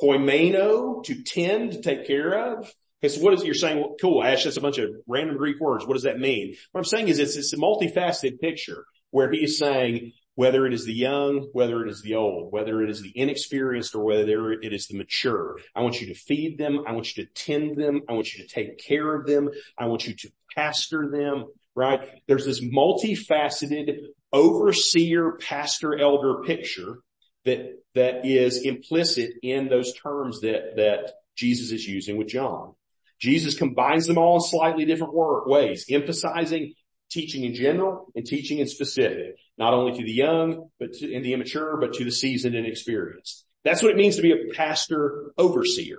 [0.00, 3.78] poimeno, to tend, to take care of, because what is you're saying?
[3.78, 4.44] Well, cool, Ash.
[4.44, 5.88] That's a bunch of random Greek words.
[5.88, 6.54] What does that mean?
[6.70, 10.72] What I'm saying is it's, it's a multifaceted picture where he is saying whether it
[10.72, 14.52] is the young, whether it is the old, whether it is the inexperienced or whether
[14.52, 15.58] it is the mature.
[15.74, 16.84] I want you to feed them.
[16.86, 18.02] I want you to tend them.
[18.08, 19.50] I want you to take care of them.
[19.76, 22.08] I want you to pastor them, right?
[22.28, 23.96] There's this multifaceted
[24.32, 26.98] overseer, pastor, elder picture
[27.44, 32.74] that, that is implicit in those terms that, that Jesus is using with John.
[33.18, 36.74] Jesus combines them all in slightly different ways, emphasizing
[37.10, 41.24] teaching in general and teaching in specific, not only to the young, but to, and
[41.24, 43.44] the immature, but to the seasoned and experienced.
[43.64, 45.98] That's what it means to be a pastor overseer.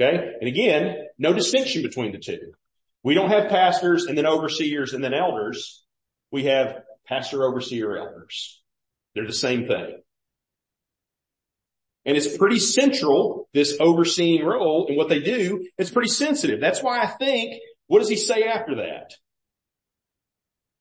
[0.00, 0.34] Okay.
[0.40, 2.52] And again, no distinction between the two.
[3.02, 5.84] We don't have pastors and then overseers and then elders.
[6.30, 8.60] We have pastor, overseer, elders.
[9.14, 10.00] They're the same thing.
[12.04, 15.64] And it's pretty central, this overseeing role and what they do.
[15.78, 16.60] It's pretty sensitive.
[16.60, 19.12] That's why I think, what does he say after that?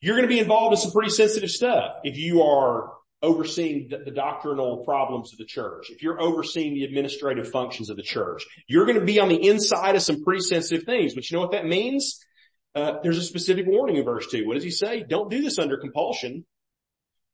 [0.02, 4.00] You're going to be involved in some pretty sensitive stuff if you are overseeing the,
[4.00, 8.44] the, doctrinal problems of the church, if you're overseeing the administrative functions of the church,
[8.68, 11.14] you're going to be on the inside of some pretty sensitive things.
[11.14, 12.20] But you know what that means?
[12.74, 14.48] Uh, there's a specific warning in verse two.
[14.48, 15.04] What does he say?
[15.08, 16.46] Don't do this under compulsion,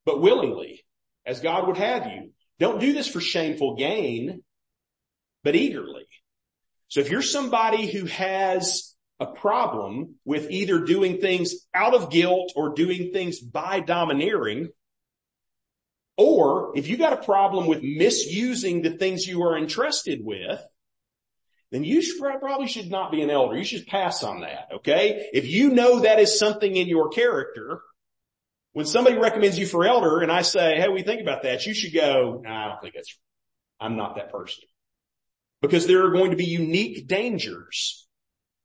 [0.05, 0.83] but willingly,
[1.25, 2.31] as God would have you.
[2.59, 4.43] Don't do this for shameful gain,
[5.43, 6.07] but eagerly.
[6.89, 8.86] So if you're somebody who has
[9.19, 14.69] a problem with either doing things out of guilt or doing things by domineering,
[16.17, 20.61] or if you got a problem with misusing the things you are entrusted with,
[21.71, 23.57] then you should, probably should not be an elder.
[23.57, 24.69] You should pass on that.
[24.77, 25.29] Okay.
[25.33, 27.81] If you know that is something in your character,
[28.73, 31.73] when somebody recommends you for elder and I say, Hey, we think about that, you
[31.73, 33.17] should go, nah, I don't think that's,
[33.79, 34.63] I'm not that person.
[35.61, 38.06] Because there are going to be unique dangers,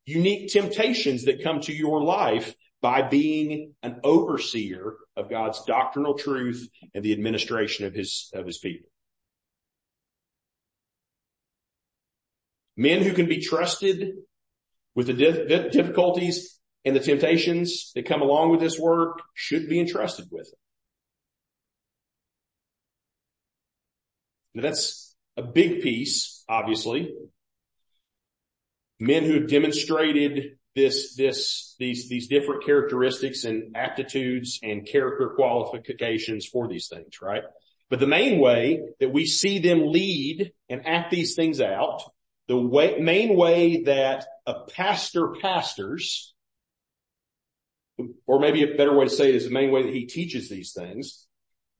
[0.05, 6.69] unique temptations that come to your life by being an overseer of God's doctrinal truth
[6.95, 8.89] and the administration of his, of his people.
[12.77, 14.15] Men who can be trusted
[14.95, 20.27] with the difficulties and the temptations that come along with this work should be entrusted
[20.31, 20.59] with it.
[24.55, 27.15] Now that's a big piece, obviously.
[29.03, 36.47] Men who have demonstrated this, this, these, these different characteristics and aptitudes and character qualifications
[36.47, 37.43] for these things, right?
[37.91, 42.03] But the main way that we see them lead and act these things out,
[42.47, 46.33] the way, main way that a pastor pastors
[48.25, 50.49] or maybe a better way to say it is the main way that he teaches
[50.49, 51.27] these things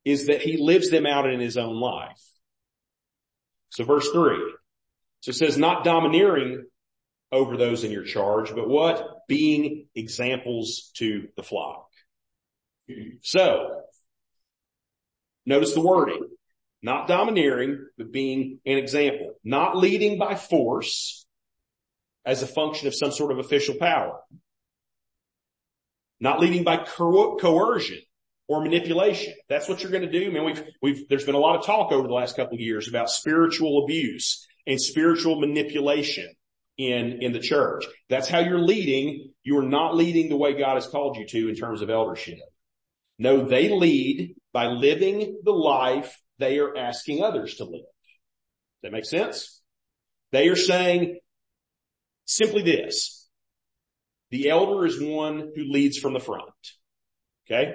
[0.05, 2.21] is that he lives them out in his own life.
[3.71, 4.55] So verse three.
[5.21, 6.65] So it says not domineering
[7.33, 9.27] over those in your charge, but what?
[9.27, 11.89] Being examples to the flock.
[13.23, 13.81] So,
[15.47, 16.29] notice the wording.
[16.83, 19.35] Not domineering, but being an example.
[19.43, 21.25] Not leading by force
[22.25, 24.21] as a function of some sort of official power.
[26.21, 28.01] Not leading by co- coercion
[28.47, 29.33] or manipulation.
[29.49, 30.31] That's what you're going to do.
[30.31, 32.89] Man, we've, we've, there's been a lot of talk over the last couple of years
[32.89, 36.29] about spiritual abuse and spiritual manipulation
[36.91, 37.85] in, in the church.
[38.09, 39.33] That's how you're leading.
[39.43, 42.39] You're not leading the way God has called you to in terms of eldership.
[43.19, 47.83] No, they lead by living the life they are asking others to live.
[47.83, 49.61] Does that make sense?
[50.33, 51.19] They are saying
[52.25, 53.29] simply this.
[54.31, 56.51] The elder is one who leads from the front.
[57.47, 57.75] Okay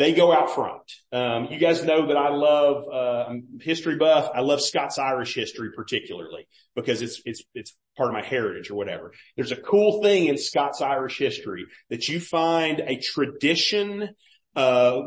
[0.00, 0.90] they go out front.
[1.12, 4.30] Um, you guys know that I love uh, history buff.
[4.34, 8.76] I love Scots Irish history particularly because it's it's it's part of my heritage or
[8.76, 9.12] whatever.
[9.36, 14.08] There's a cool thing in Scots Irish history that you find a tradition
[14.56, 15.04] of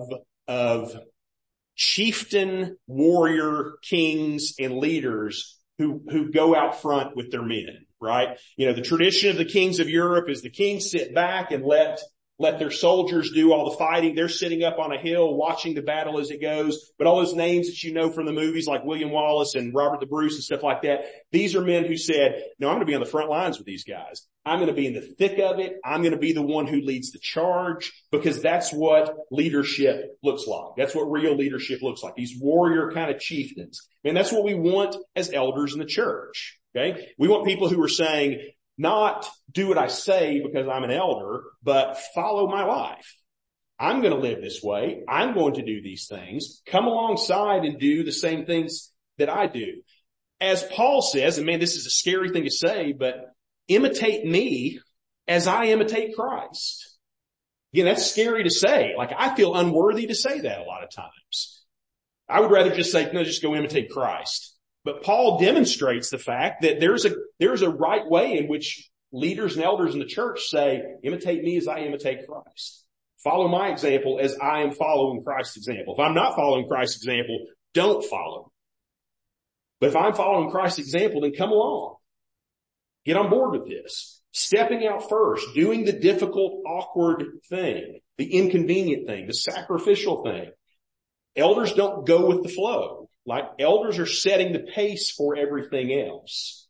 [0.47, 0.95] of
[1.75, 8.37] chieftain warrior kings and leaders who who go out front with their men right?
[8.57, 11.63] You know, the tradition of the kings of Europe is the kings sit back and
[11.63, 12.01] let
[12.39, 14.15] let their soldiers do all the fighting.
[14.15, 16.91] They're sitting up on a hill watching the battle as it goes.
[16.97, 19.99] But all those names that you know from the movies like William Wallace and Robert
[19.99, 22.91] the Bruce and stuff like that, these are men who said, no, I'm going to
[22.91, 24.27] be on the front lines with these guys.
[24.45, 25.77] I'm going to be in the thick of it.
[25.85, 30.45] I'm going to be the one who leads the charge because that's what leadership looks
[30.47, 30.71] like.
[30.75, 32.15] That's what real leadership looks like.
[32.15, 33.87] These warrior kind of chieftains.
[34.03, 36.59] And that's what we want as elders in the church.
[36.75, 37.09] Okay.
[37.17, 38.41] We want people who are saying,
[38.77, 43.15] not do what I say because I'm an elder, but follow my life.
[43.79, 45.03] I'm going to live this way.
[45.07, 46.61] I'm going to do these things.
[46.67, 49.81] Come alongside and do the same things that I do.
[50.39, 53.33] As Paul says, and man, this is a scary thing to say, but
[53.67, 54.79] imitate me
[55.27, 56.97] as I imitate Christ.
[57.73, 58.93] Again, that's scary to say.
[58.97, 61.63] Like I feel unworthy to say that a lot of times.
[62.29, 64.55] I would rather just say, no, just go imitate Christ.
[64.85, 69.55] But Paul demonstrates the fact that there's a, there's a right way in which leaders
[69.55, 72.85] and elders in the church say, imitate me as I imitate Christ.
[73.23, 75.93] Follow my example as I am following Christ's example.
[75.93, 78.51] If I'm not following Christ's example, don't follow.
[79.79, 81.95] But if I'm following Christ's example, then come along.
[83.05, 84.21] Get on board with this.
[84.31, 90.51] Stepping out first, doing the difficult, awkward thing, the inconvenient thing, the sacrificial thing.
[91.35, 93.09] Elders don't go with the flow.
[93.25, 96.62] Like elders are setting the pace for everything else.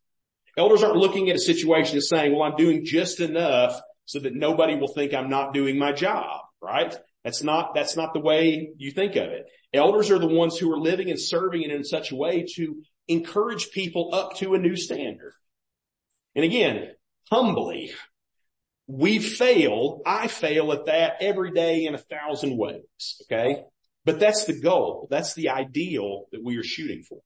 [0.58, 4.36] Elders aren't looking at a situation and saying, well, I'm doing just enough so that
[4.36, 6.96] nobody will think I'm not doing my job, right?
[7.24, 9.46] That's not, that's not the way you think of it.
[9.74, 13.72] Elders are the ones who are living and serving in such a way to encourage
[13.72, 15.34] people up to a new standard.
[16.36, 16.92] And again,
[17.32, 17.92] humbly,
[18.88, 20.02] we fail.
[20.06, 22.84] I fail at that every day in a thousand ways.
[23.24, 23.64] Okay.
[24.06, 25.08] But that's the goal.
[25.10, 27.22] That's the ideal that we are shooting for.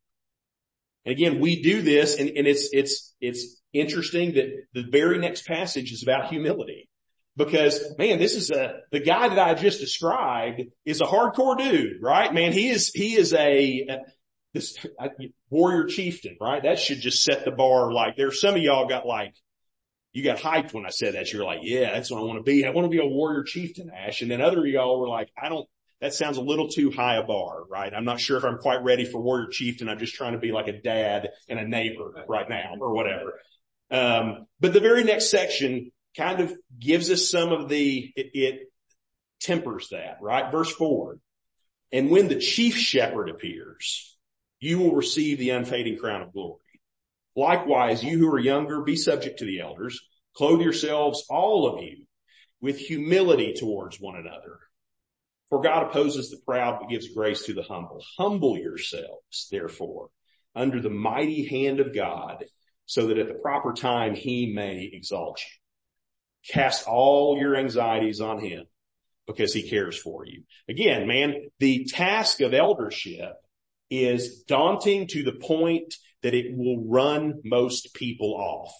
[1.07, 5.47] And again, we do this and, and it's, it's, it's interesting that the very next
[5.47, 6.89] passage is about humility
[7.37, 12.01] because man, this is a, the guy that I just described is a hardcore dude,
[12.01, 12.33] right?
[12.33, 13.97] Man, he is, he is a, a
[14.53, 14.77] this
[15.49, 16.63] warrior chieftain, right?
[16.63, 17.93] That should just set the bar.
[17.93, 19.33] Like there's some of y'all got like,
[20.11, 21.31] you got hyped when I said that.
[21.31, 22.65] You're like, yeah, that's what I want to be.
[22.65, 24.21] I want to be a warrior chieftain, Ash.
[24.21, 25.69] And then other y'all were like, I don't,
[26.01, 27.93] that sounds a little too high a bar, right?
[27.93, 29.89] I'm not sure if I'm quite ready for warrior chieftain.
[29.89, 33.39] I'm just trying to be like a dad and a neighbor right now or whatever.
[33.89, 38.59] Um, but the very next section kind of gives us some of the, it, it
[39.39, 40.51] tempers that, right?
[40.51, 41.17] Verse four.
[41.91, 44.17] And when the chief shepherd appears,
[44.59, 46.59] you will receive the unfading crown of glory.
[47.35, 50.01] Likewise, you who are younger, be subject to the elders.
[50.35, 52.05] Clothe yourselves, all of you,
[52.61, 54.59] with humility towards one another
[55.49, 58.03] for God opposes the proud, but gives grace to the humble.
[58.17, 60.09] Humble yourselves, therefore,
[60.55, 62.45] under the mighty hand of God,
[62.85, 66.53] so that at the proper time he may exalt you.
[66.53, 68.65] Cast all your anxieties on him
[69.25, 70.43] because he cares for you.
[70.69, 73.33] Again, man, the task of eldership
[73.89, 75.93] is daunting to the point
[76.23, 78.73] that it will run most people off.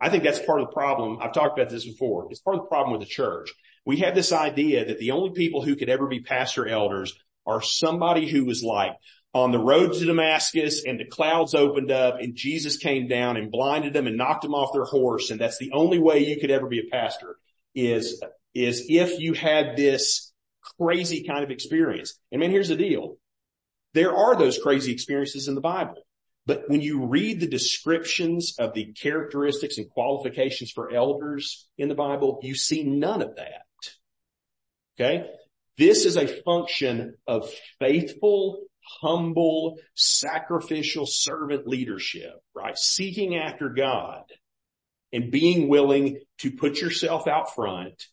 [0.00, 1.18] I think that's part of the problem.
[1.20, 2.28] I've talked about this before.
[2.30, 3.52] It's part of the problem with the church
[3.84, 7.14] we have this idea that the only people who could ever be pastor elders
[7.46, 8.92] are somebody who was like
[9.34, 13.50] on the road to Damascus and the clouds opened up and Jesus came down and
[13.50, 15.30] blinded them and knocked them off their horse.
[15.30, 17.36] And that's the only way you could ever be a pastor
[17.74, 18.22] is,
[18.54, 20.32] is if you had this
[20.78, 22.18] crazy kind of experience.
[22.30, 23.16] And man, here's the deal.
[23.92, 26.06] There are those crazy experiences in the Bible.
[26.46, 31.94] But when you read the descriptions of the characteristics and qualifications for elders in the
[31.94, 33.63] Bible, you see none of that.
[34.98, 35.26] Okay.
[35.76, 38.60] This is a function of faithful,
[39.00, 42.78] humble, sacrificial servant leadership, right?
[42.78, 44.22] Seeking after God
[45.12, 48.04] and being willing to put yourself out front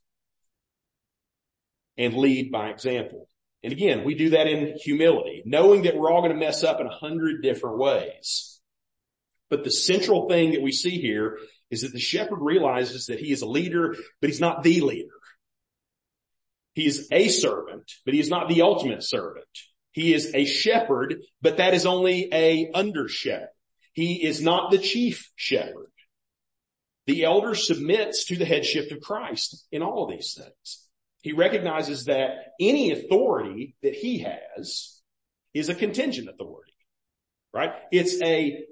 [1.98, 3.28] and lead by example.
[3.64, 6.80] And again, we do that in humility, knowing that we're all going to mess up
[6.80, 8.60] in a hundred different ways.
[9.52, 11.38] But the central thing that we see here
[11.70, 15.14] is that the shepherd realizes that he is a leader, but he's not the leader.
[16.74, 19.46] He is a servant, but he is not the ultimate servant.
[19.92, 23.50] He is a shepherd, but that is only a under shepherd.
[23.94, 25.92] He is not the chief shepherd.
[27.08, 30.88] The elder submits to the headship of Christ in all of these things.
[31.22, 35.02] He recognizes that any authority that he has
[35.54, 36.74] is a contingent authority,
[37.54, 37.74] right?
[37.92, 38.64] It's a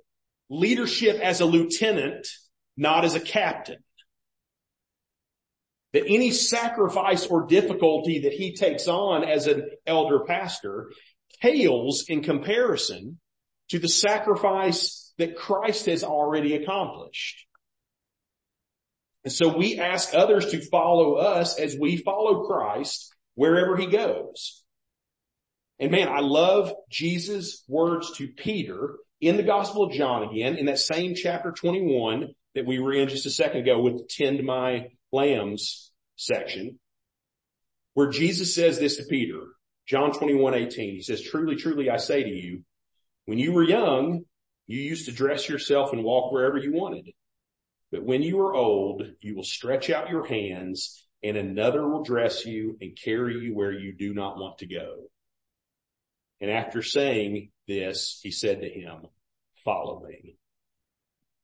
[0.49, 2.27] leadership as a lieutenant,
[2.77, 3.83] not as a captain.
[5.93, 10.91] That any sacrifice or difficulty that he takes on as an elder pastor
[11.41, 13.19] pales in comparison
[13.69, 17.45] to the sacrifice that Christ has already accomplished.
[19.23, 24.63] And so we ask others to follow us as we follow Christ wherever he goes.
[25.79, 30.65] And man, I love Jesus' words to Peter in the Gospel of John again, in
[30.65, 34.87] that same chapter 21 that we were in just a second ago with tend my
[35.12, 36.80] lambs section,
[37.93, 39.41] where Jesus says this to Peter,
[39.88, 40.95] John 21, 18.
[40.95, 42.64] He says, truly, truly, I say to you,
[43.26, 44.24] when you were young,
[44.68, 47.12] you used to dress yourself and walk wherever you wanted.
[47.91, 52.45] But when you are old, you will stretch out your hands and another will dress
[52.45, 55.10] you and carry you where you do not want to go.
[56.39, 59.07] And after saying this, he said to him,
[59.66, 60.38] follow me.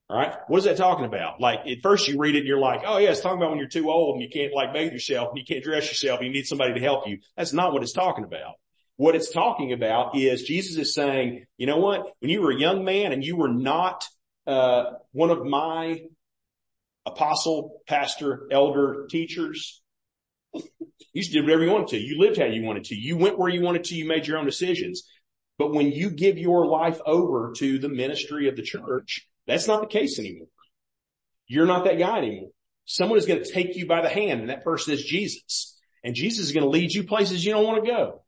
[0.08, 0.36] All right.
[0.48, 1.42] What is that talking about?
[1.42, 3.60] Like at first you read it and you're like, oh yeah, it's talking about when
[3.60, 6.28] you're too old and you can't like bathe yourself and you can't dress yourself and
[6.28, 7.20] you need somebody to help you.
[7.36, 8.54] That's not what it's talking about.
[8.98, 12.14] What it's talking about is Jesus is saying, you know what?
[12.20, 14.06] When you were a young man and you were not,
[14.48, 16.04] uh, one of my
[17.06, 19.82] apostle, pastor, elder, teachers.
[20.54, 21.98] You just did whatever you wanted to.
[21.98, 22.96] You lived how you wanted to.
[22.96, 23.96] You went where you wanted to.
[23.96, 25.08] You made your own decisions.
[25.58, 29.82] But when you give your life over to the ministry of the church, that's not
[29.82, 30.48] the case anymore.
[31.48, 32.50] You're not that guy anymore.
[32.86, 35.80] Someone is going to take you by the hand and that person is Jesus.
[36.04, 38.22] And Jesus is going to lead you places you don't want to go.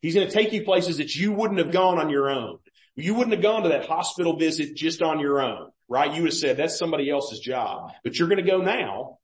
[0.00, 2.58] He's going to take you places that you wouldn't have gone on your own.
[2.96, 6.14] You wouldn't have gone to that hospital visit just on your own right?
[6.14, 9.18] You would have said that's somebody else's job, but you're going to go now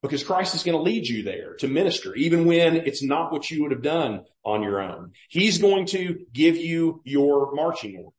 [0.00, 3.50] because Christ is going to lead you there to minister, even when it's not what
[3.50, 5.12] you would have done on your own.
[5.28, 8.12] He's going to give you your marching orders.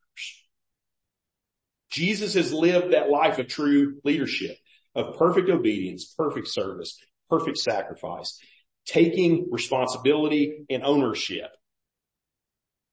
[1.96, 4.58] Jesus has lived that life of true leadership,
[4.93, 8.38] of perfect obedience, perfect service, perfect sacrifice,
[8.86, 11.50] taking responsibility and ownership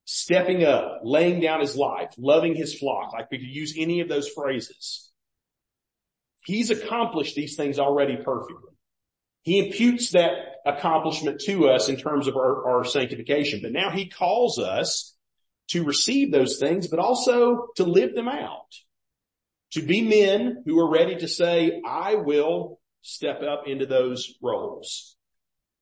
[0.05, 4.09] stepping up, laying down his life, loving his flock, like we could use any of
[4.09, 5.11] those phrases.
[6.45, 8.73] He's accomplished these things already perfectly.
[9.43, 10.33] He imputes that
[10.67, 15.17] accomplishment to us in terms of our, our sanctification, but now he calls us
[15.69, 18.75] to receive those things, but also to live them out.
[19.73, 25.17] To be men who are ready to say, I will step up into those roles.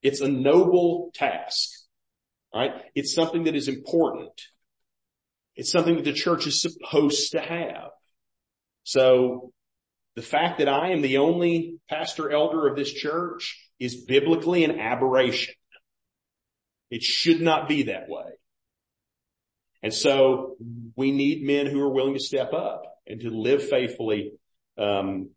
[0.03, 1.81] It's a noble task
[2.55, 2.73] right?
[2.95, 4.41] It's something that is important.
[5.57, 7.91] It's something that the church is supposed to have.
[8.85, 9.53] So
[10.17, 14.79] the fact that I am the only pastor elder of this church is biblically an
[14.79, 15.55] aberration.
[16.91, 18.25] It should not be that way.
[19.83, 20.57] And so
[20.97, 24.33] we need men who are willing to step up and to live faithfully,
[24.79, 25.31] um,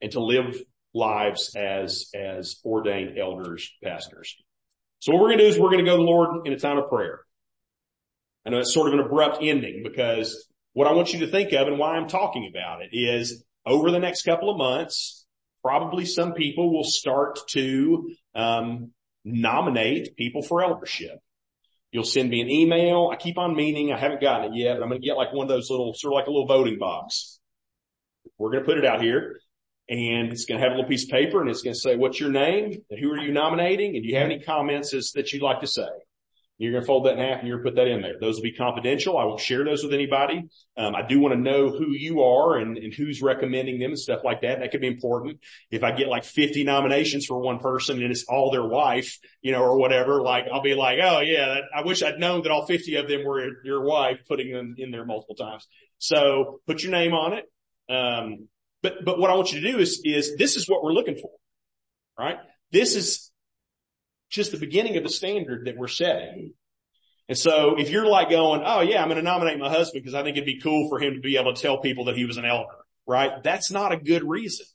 [0.00, 0.60] and to live
[0.94, 4.36] lives as, as ordained elders, pastors.
[4.98, 6.52] So what we're going to do is we're going to go to the Lord in
[6.52, 7.20] a time of prayer.
[8.44, 11.52] I know it's sort of an abrupt ending because what I want you to think
[11.52, 15.26] of and why I'm talking about it is over the next couple of months,
[15.62, 18.90] probably some people will start to um,
[19.24, 21.18] nominate people for eldership.
[21.92, 23.10] You'll send me an email.
[23.12, 25.32] I keep on meaning I haven't gotten it yet, but I'm going to get like
[25.32, 27.38] one of those little, sort of like a little voting box.
[28.38, 29.38] We're going to put it out here
[29.88, 31.96] and it's going to have a little piece of paper and it's going to say,
[31.96, 33.94] what's your name who are you nominating?
[33.94, 35.88] And do you have any comments that you'd like to say?
[36.58, 38.14] You're going to fold that in half and you're going to put that in there.
[38.20, 39.18] Those will be confidential.
[39.18, 40.44] I won't share those with anybody.
[40.76, 43.98] Um, I do want to know who you are and, and, who's recommending them and
[43.98, 44.60] stuff like that.
[44.60, 45.40] That could be important.
[45.72, 49.50] If I get like 50 nominations for one person and it's all their wife, you
[49.50, 52.64] know, or whatever, like I'll be like, oh yeah, I wish I'd known that all
[52.66, 55.66] 50 of them were your wife putting them in there multiple times.
[55.98, 57.44] So put your name on it.
[57.92, 58.48] Um,
[58.82, 61.16] but, but what I want you to do is, is this is what we're looking
[61.16, 61.30] for,
[62.16, 62.36] right?
[62.70, 63.31] This is
[64.32, 66.54] just the beginning of the standard that we're setting.
[67.28, 70.14] And so if you're like going, oh yeah, I'm going to nominate my husband because
[70.14, 72.24] I think it'd be cool for him to be able to tell people that he
[72.24, 72.74] was an elder,
[73.06, 73.42] right?
[73.42, 74.66] That's not a good reason.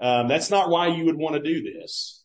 [0.00, 2.24] Um, that's not why you would want to do this.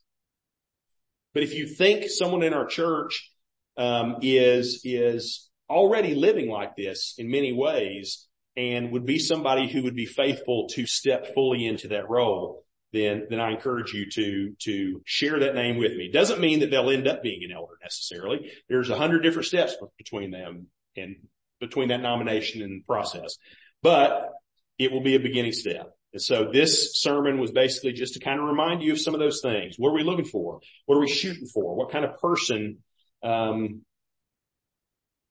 [1.33, 3.29] But if you think someone in our church
[3.77, 9.83] um, is is already living like this in many ways and would be somebody who
[9.83, 12.64] would be faithful to step fully into that role,
[12.95, 16.11] then, then I encourage you to, to share that name with me.
[16.11, 18.51] Doesn't mean that they'll end up being an elder necessarily.
[18.69, 21.15] There's a hundred different steps between them and
[21.59, 23.37] between that nomination and process,
[23.81, 24.31] but
[24.77, 25.91] it will be a beginning step.
[26.13, 29.19] And so this sermon was basically just to kind of remind you of some of
[29.19, 29.75] those things.
[29.77, 30.59] What are we looking for?
[30.85, 31.75] What are we shooting for?
[31.75, 32.77] What kind of person,
[33.21, 33.81] um,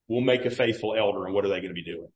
[0.09, 2.09] will make a faithful elder and what are they going to be doing?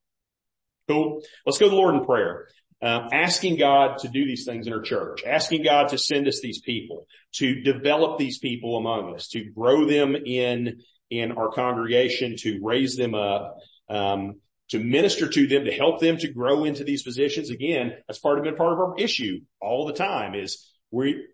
[0.89, 1.23] Cool.
[1.47, 2.49] Let's go to the Lord in prayer
[2.81, 6.41] um, asking God to do these things in our church, asking God to send us
[6.41, 12.37] these people, to develop these people among us, to grow them in in our congregation,
[12.37, 13.57] to raise them up,
[13.89, 17.51] um, to minister to them, to help them to grow into these positions.
[17.51, 21.27] Again, that's part of been part of our issue all the time is we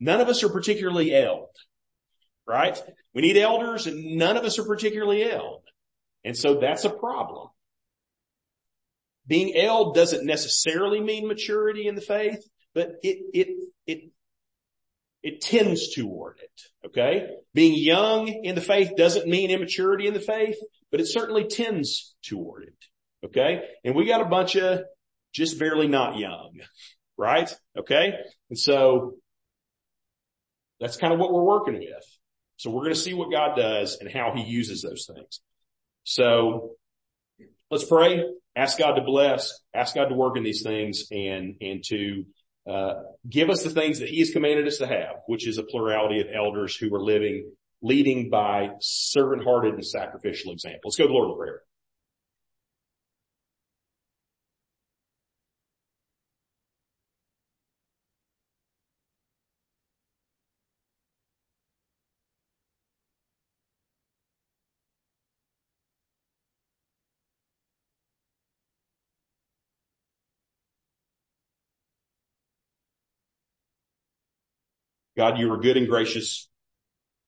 [0.00, 1.48] none of us are particularly eld,
[2.46, 2.80] right?
[3.14, 5.62] We need elders and none of us are particularly eld.
[6.24, 7.48] And so that's a problem.
[9.26, 13.48] Being eld doesn't necessarily mean maturity in the faith, but it, it,
[13.86, 14.10] it,
[15.22, 16.86] it tends toward it.
[16.86, 17.26] Okay.
[17.52, 20.56] Being young in the faith doesn't mean immaturity in the faith,
[20.90, 22.84] but it certainly tends toward it.
[23.26, 23.62] Okay.
[23.84, 24.82] And we got a bunch of
[25.32, 26.60] just barely not young,
[27.18, 27.52] right?
[27.76, 28.12] Okay.
[28.50, 29.14] And so
[30.78, 32.18] that's kind of what we're working with.
[32.56, 35.40] So we're going to see what God does and how he uses those things.
[36.04, 36.76] So
[37.70, 38.24] let's pray
[38.56, 42.24] ask God to bless, ask God to work in these things and, and to,
[42.68, 42.94] uh,
[43.28, 46.20] give us the things that he has commanded us to have, which is a plurality
[46.20, 50.80] of elders who are living, leading by servant-hearted and sacrificial example.
[50.84, 51.60] Let's go to the Lord in prayer.
[75.16, 76.48] God, you are good and gracious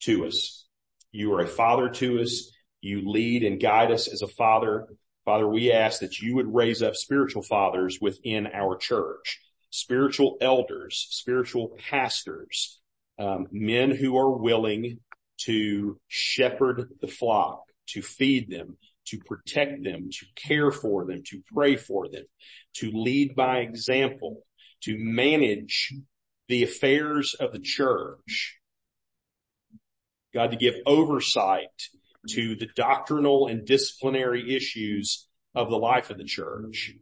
[0.01, 0.67] to us.
[1.11, 2.53] You are a father to us.
[2.83, 4.87] You lead and guide us as a father.
[5.25, 11.07] Father, we ask that you would raise up spiritual fathers within our church, spiritual elders,
[11.11, 12.81] spiritual pastors,
[13.19, 15.01] um, men who are willing
[15.39, 18.77] to shepherd the flock, to feed them,
[19.07, 22.25] to protect them, to care for them, to pray for them,
[22.75, 24.43] to lead by example,
[24.83, 25.95] to manage
[26.49, 28.59] the affairs of the church.
[30.35, 31.69] God, to give oversight
[32.31, 36.93] to the doctrinal and disciplinary issues of the life of the church.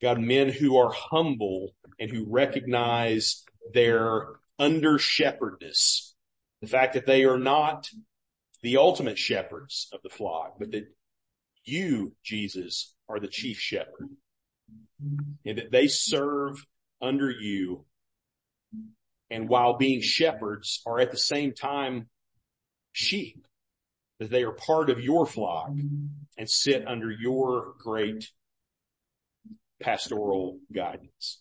[0.00, 4.26] God, men who are humble and who recognize their
[4.58, 6.14] under shepherdness.
[6.60, 7.88] The fact that they are not
[8.62, 10.88] the ultimate shepherds of the flock, but that
[11.64, 14.08] you, Jesus, are the chief shepherd
[15.44, 16.66] and that they serve
[17.00, 17.84] under you
[19.30, 22.08] and while being shepherds are at the same time
[22.92, 23.46] sheep,
[24.18, 28.30] that they are part of your flock and sit under your great
[29.80, 31.40] pastoral guidance.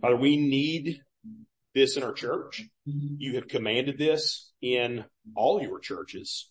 [0.00, 1.00] Father, we need
[1.74, 2.64] this in our church.
[2.84, 5.04] You have commanded this in
[5.34, 6.50] all your churches.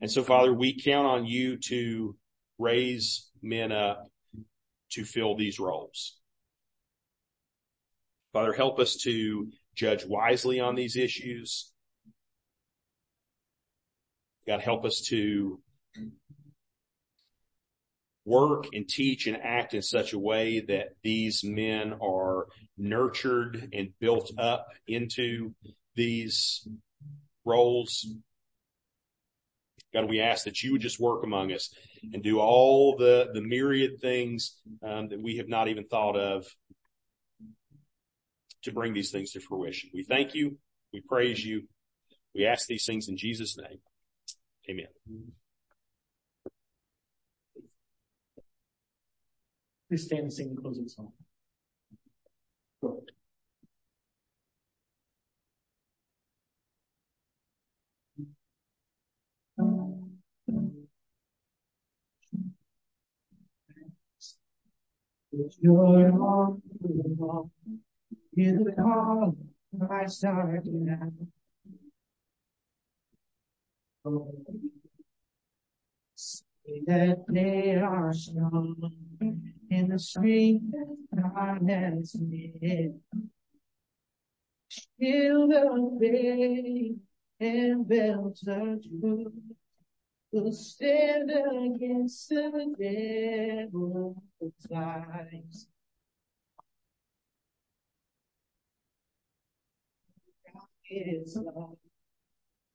[0.00, 2.16] And so Father, we count on you to
[2.58, 4.08] raise men up
[4.92, 6.18] to fill these roles.
[8.34, 11.72] Father, help us to judge wisely on these issues.
[14.44, 15.60] God, help us to
[18.24, 23.90] work and teach and act in such a way that these men are nurtured and
[24.00, 25.54] built up into
[25.94, 26.66] these
[27.44, 28.04] roles.
[29.92, 31.72] God, we ask that you would just work among us
[32.12, 36.48] and do all the, the myriad things um, that we have not even thought of
[38.64, 39.90] to bring these things to fruition.
[39.94, 40.56] We thank you.
[40.92, 41.64] We praise you.
[42.34, 43.78] We ask these things in Jesus' name.
[44.68, 44.86] Amen.
[49.88, 51.12] Please stand and sing the closing song.
[65.60, 66.62] Your arm,
[68.34, 69.36] hear the call,
[69.90, 71.10] I start now.
[76.14, 78.92] Say that they are strong
[79.70, 80.64] in the strength
[81.12, 82.94] that God has made.
[84.68, 86.96] Shield of faith
[87.40, 89.32] and belt of truth
[90.32, 92.74] will stand against the
[93.70, 94.16] devil's
[94.68, 95.68] lies.
[100.90, 101.76] Is love,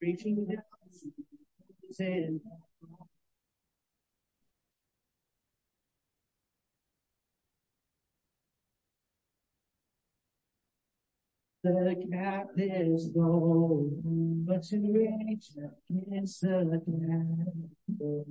[0.01, 0.64] reaching down
[1.01, 1.12] to
[1.88, 2.41] his end.
[11.62, 13.89] The captives go,
[14.45, 15.51] but to reach
[15.89, 18.26] against the captive.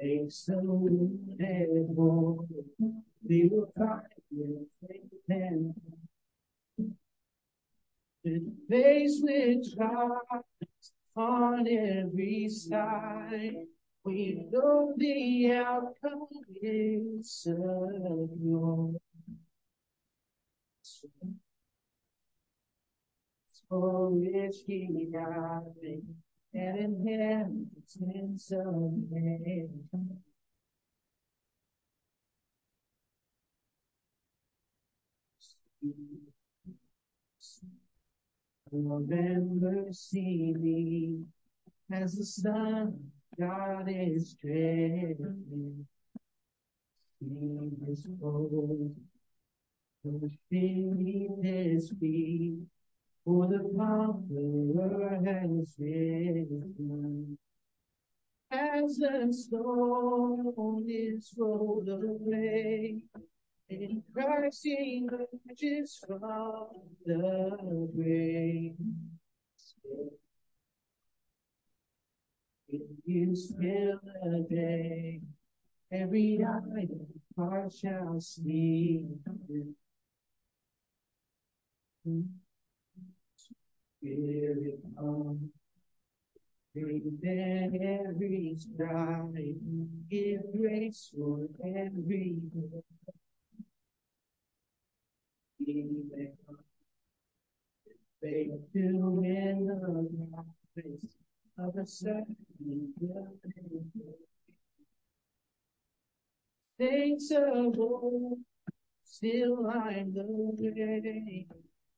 [0.00, 2.46] Takes wounded war,
[3.28, 5.74] we will fight with faith and
[8.68, 13.64] Faced with trials on every side,
[14.04, 16.28] we know the outcome
[16.60, 18.92] is secure.
[23.70, 26.02] For which he died,
[26.52, 29.86] and in him sins of man.
[38.72, 41.24] Remember, see me
[41.90, 45.86] as the sun God is dreading.
[47.20, 48.94] He is cold,
[50.50, 52.58] beneath his feet,
[53.24, 57.38] for the conqueror has risen.
[58.50, 63.02] As the stone is rolled away,
[63.70, 66.66] in Christ emerges from
[67.06, 68.74] the grave.
[72.68, 75.20] If you still a day,
[75.92, 76.88] every eye
[77.36, 79.06] heart shall see.
[84.02, 85.50] Spirit come,
[86.74, 89.26] then every strife,
[90.08, 92.36] give grace for every
[98.72, 100.44] To win the
[106.78, 108.38] face of old,
[109.04, 111.46] still I'm the way,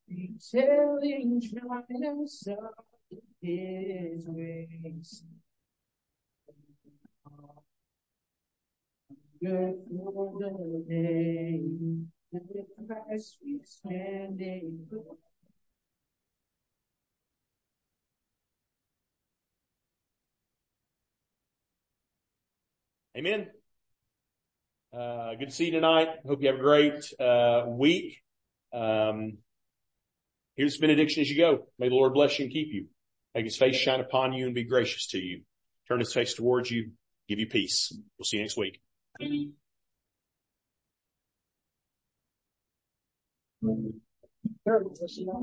[0.08, 2.58] retelling triumphs of
[3.40, 5.24] His grace.
[9.40, 11.60] Good for the day,
[23.16, 23.48] Amen.
[24.96, 26.08] Uh, good to see you tonight.
[26.26, 28.22] Hope you have a great uh, week.
[28.72, 29.38] Um,
[30.56, 31.66] here's benediction as you go.
[31.78, 32.86] May the Lord bless you and keep you.
[33.34, 35.42] Make his face shine upon you and be gracious to you.
[35.88, 36.92] Turn his face towards you,
[37.28, 37.92] give you peace.
[38.18, 38.80] We'll see you next week.
[43.62, 44.00] 嗯，
[44.64, 45.34] 第二个不是吗？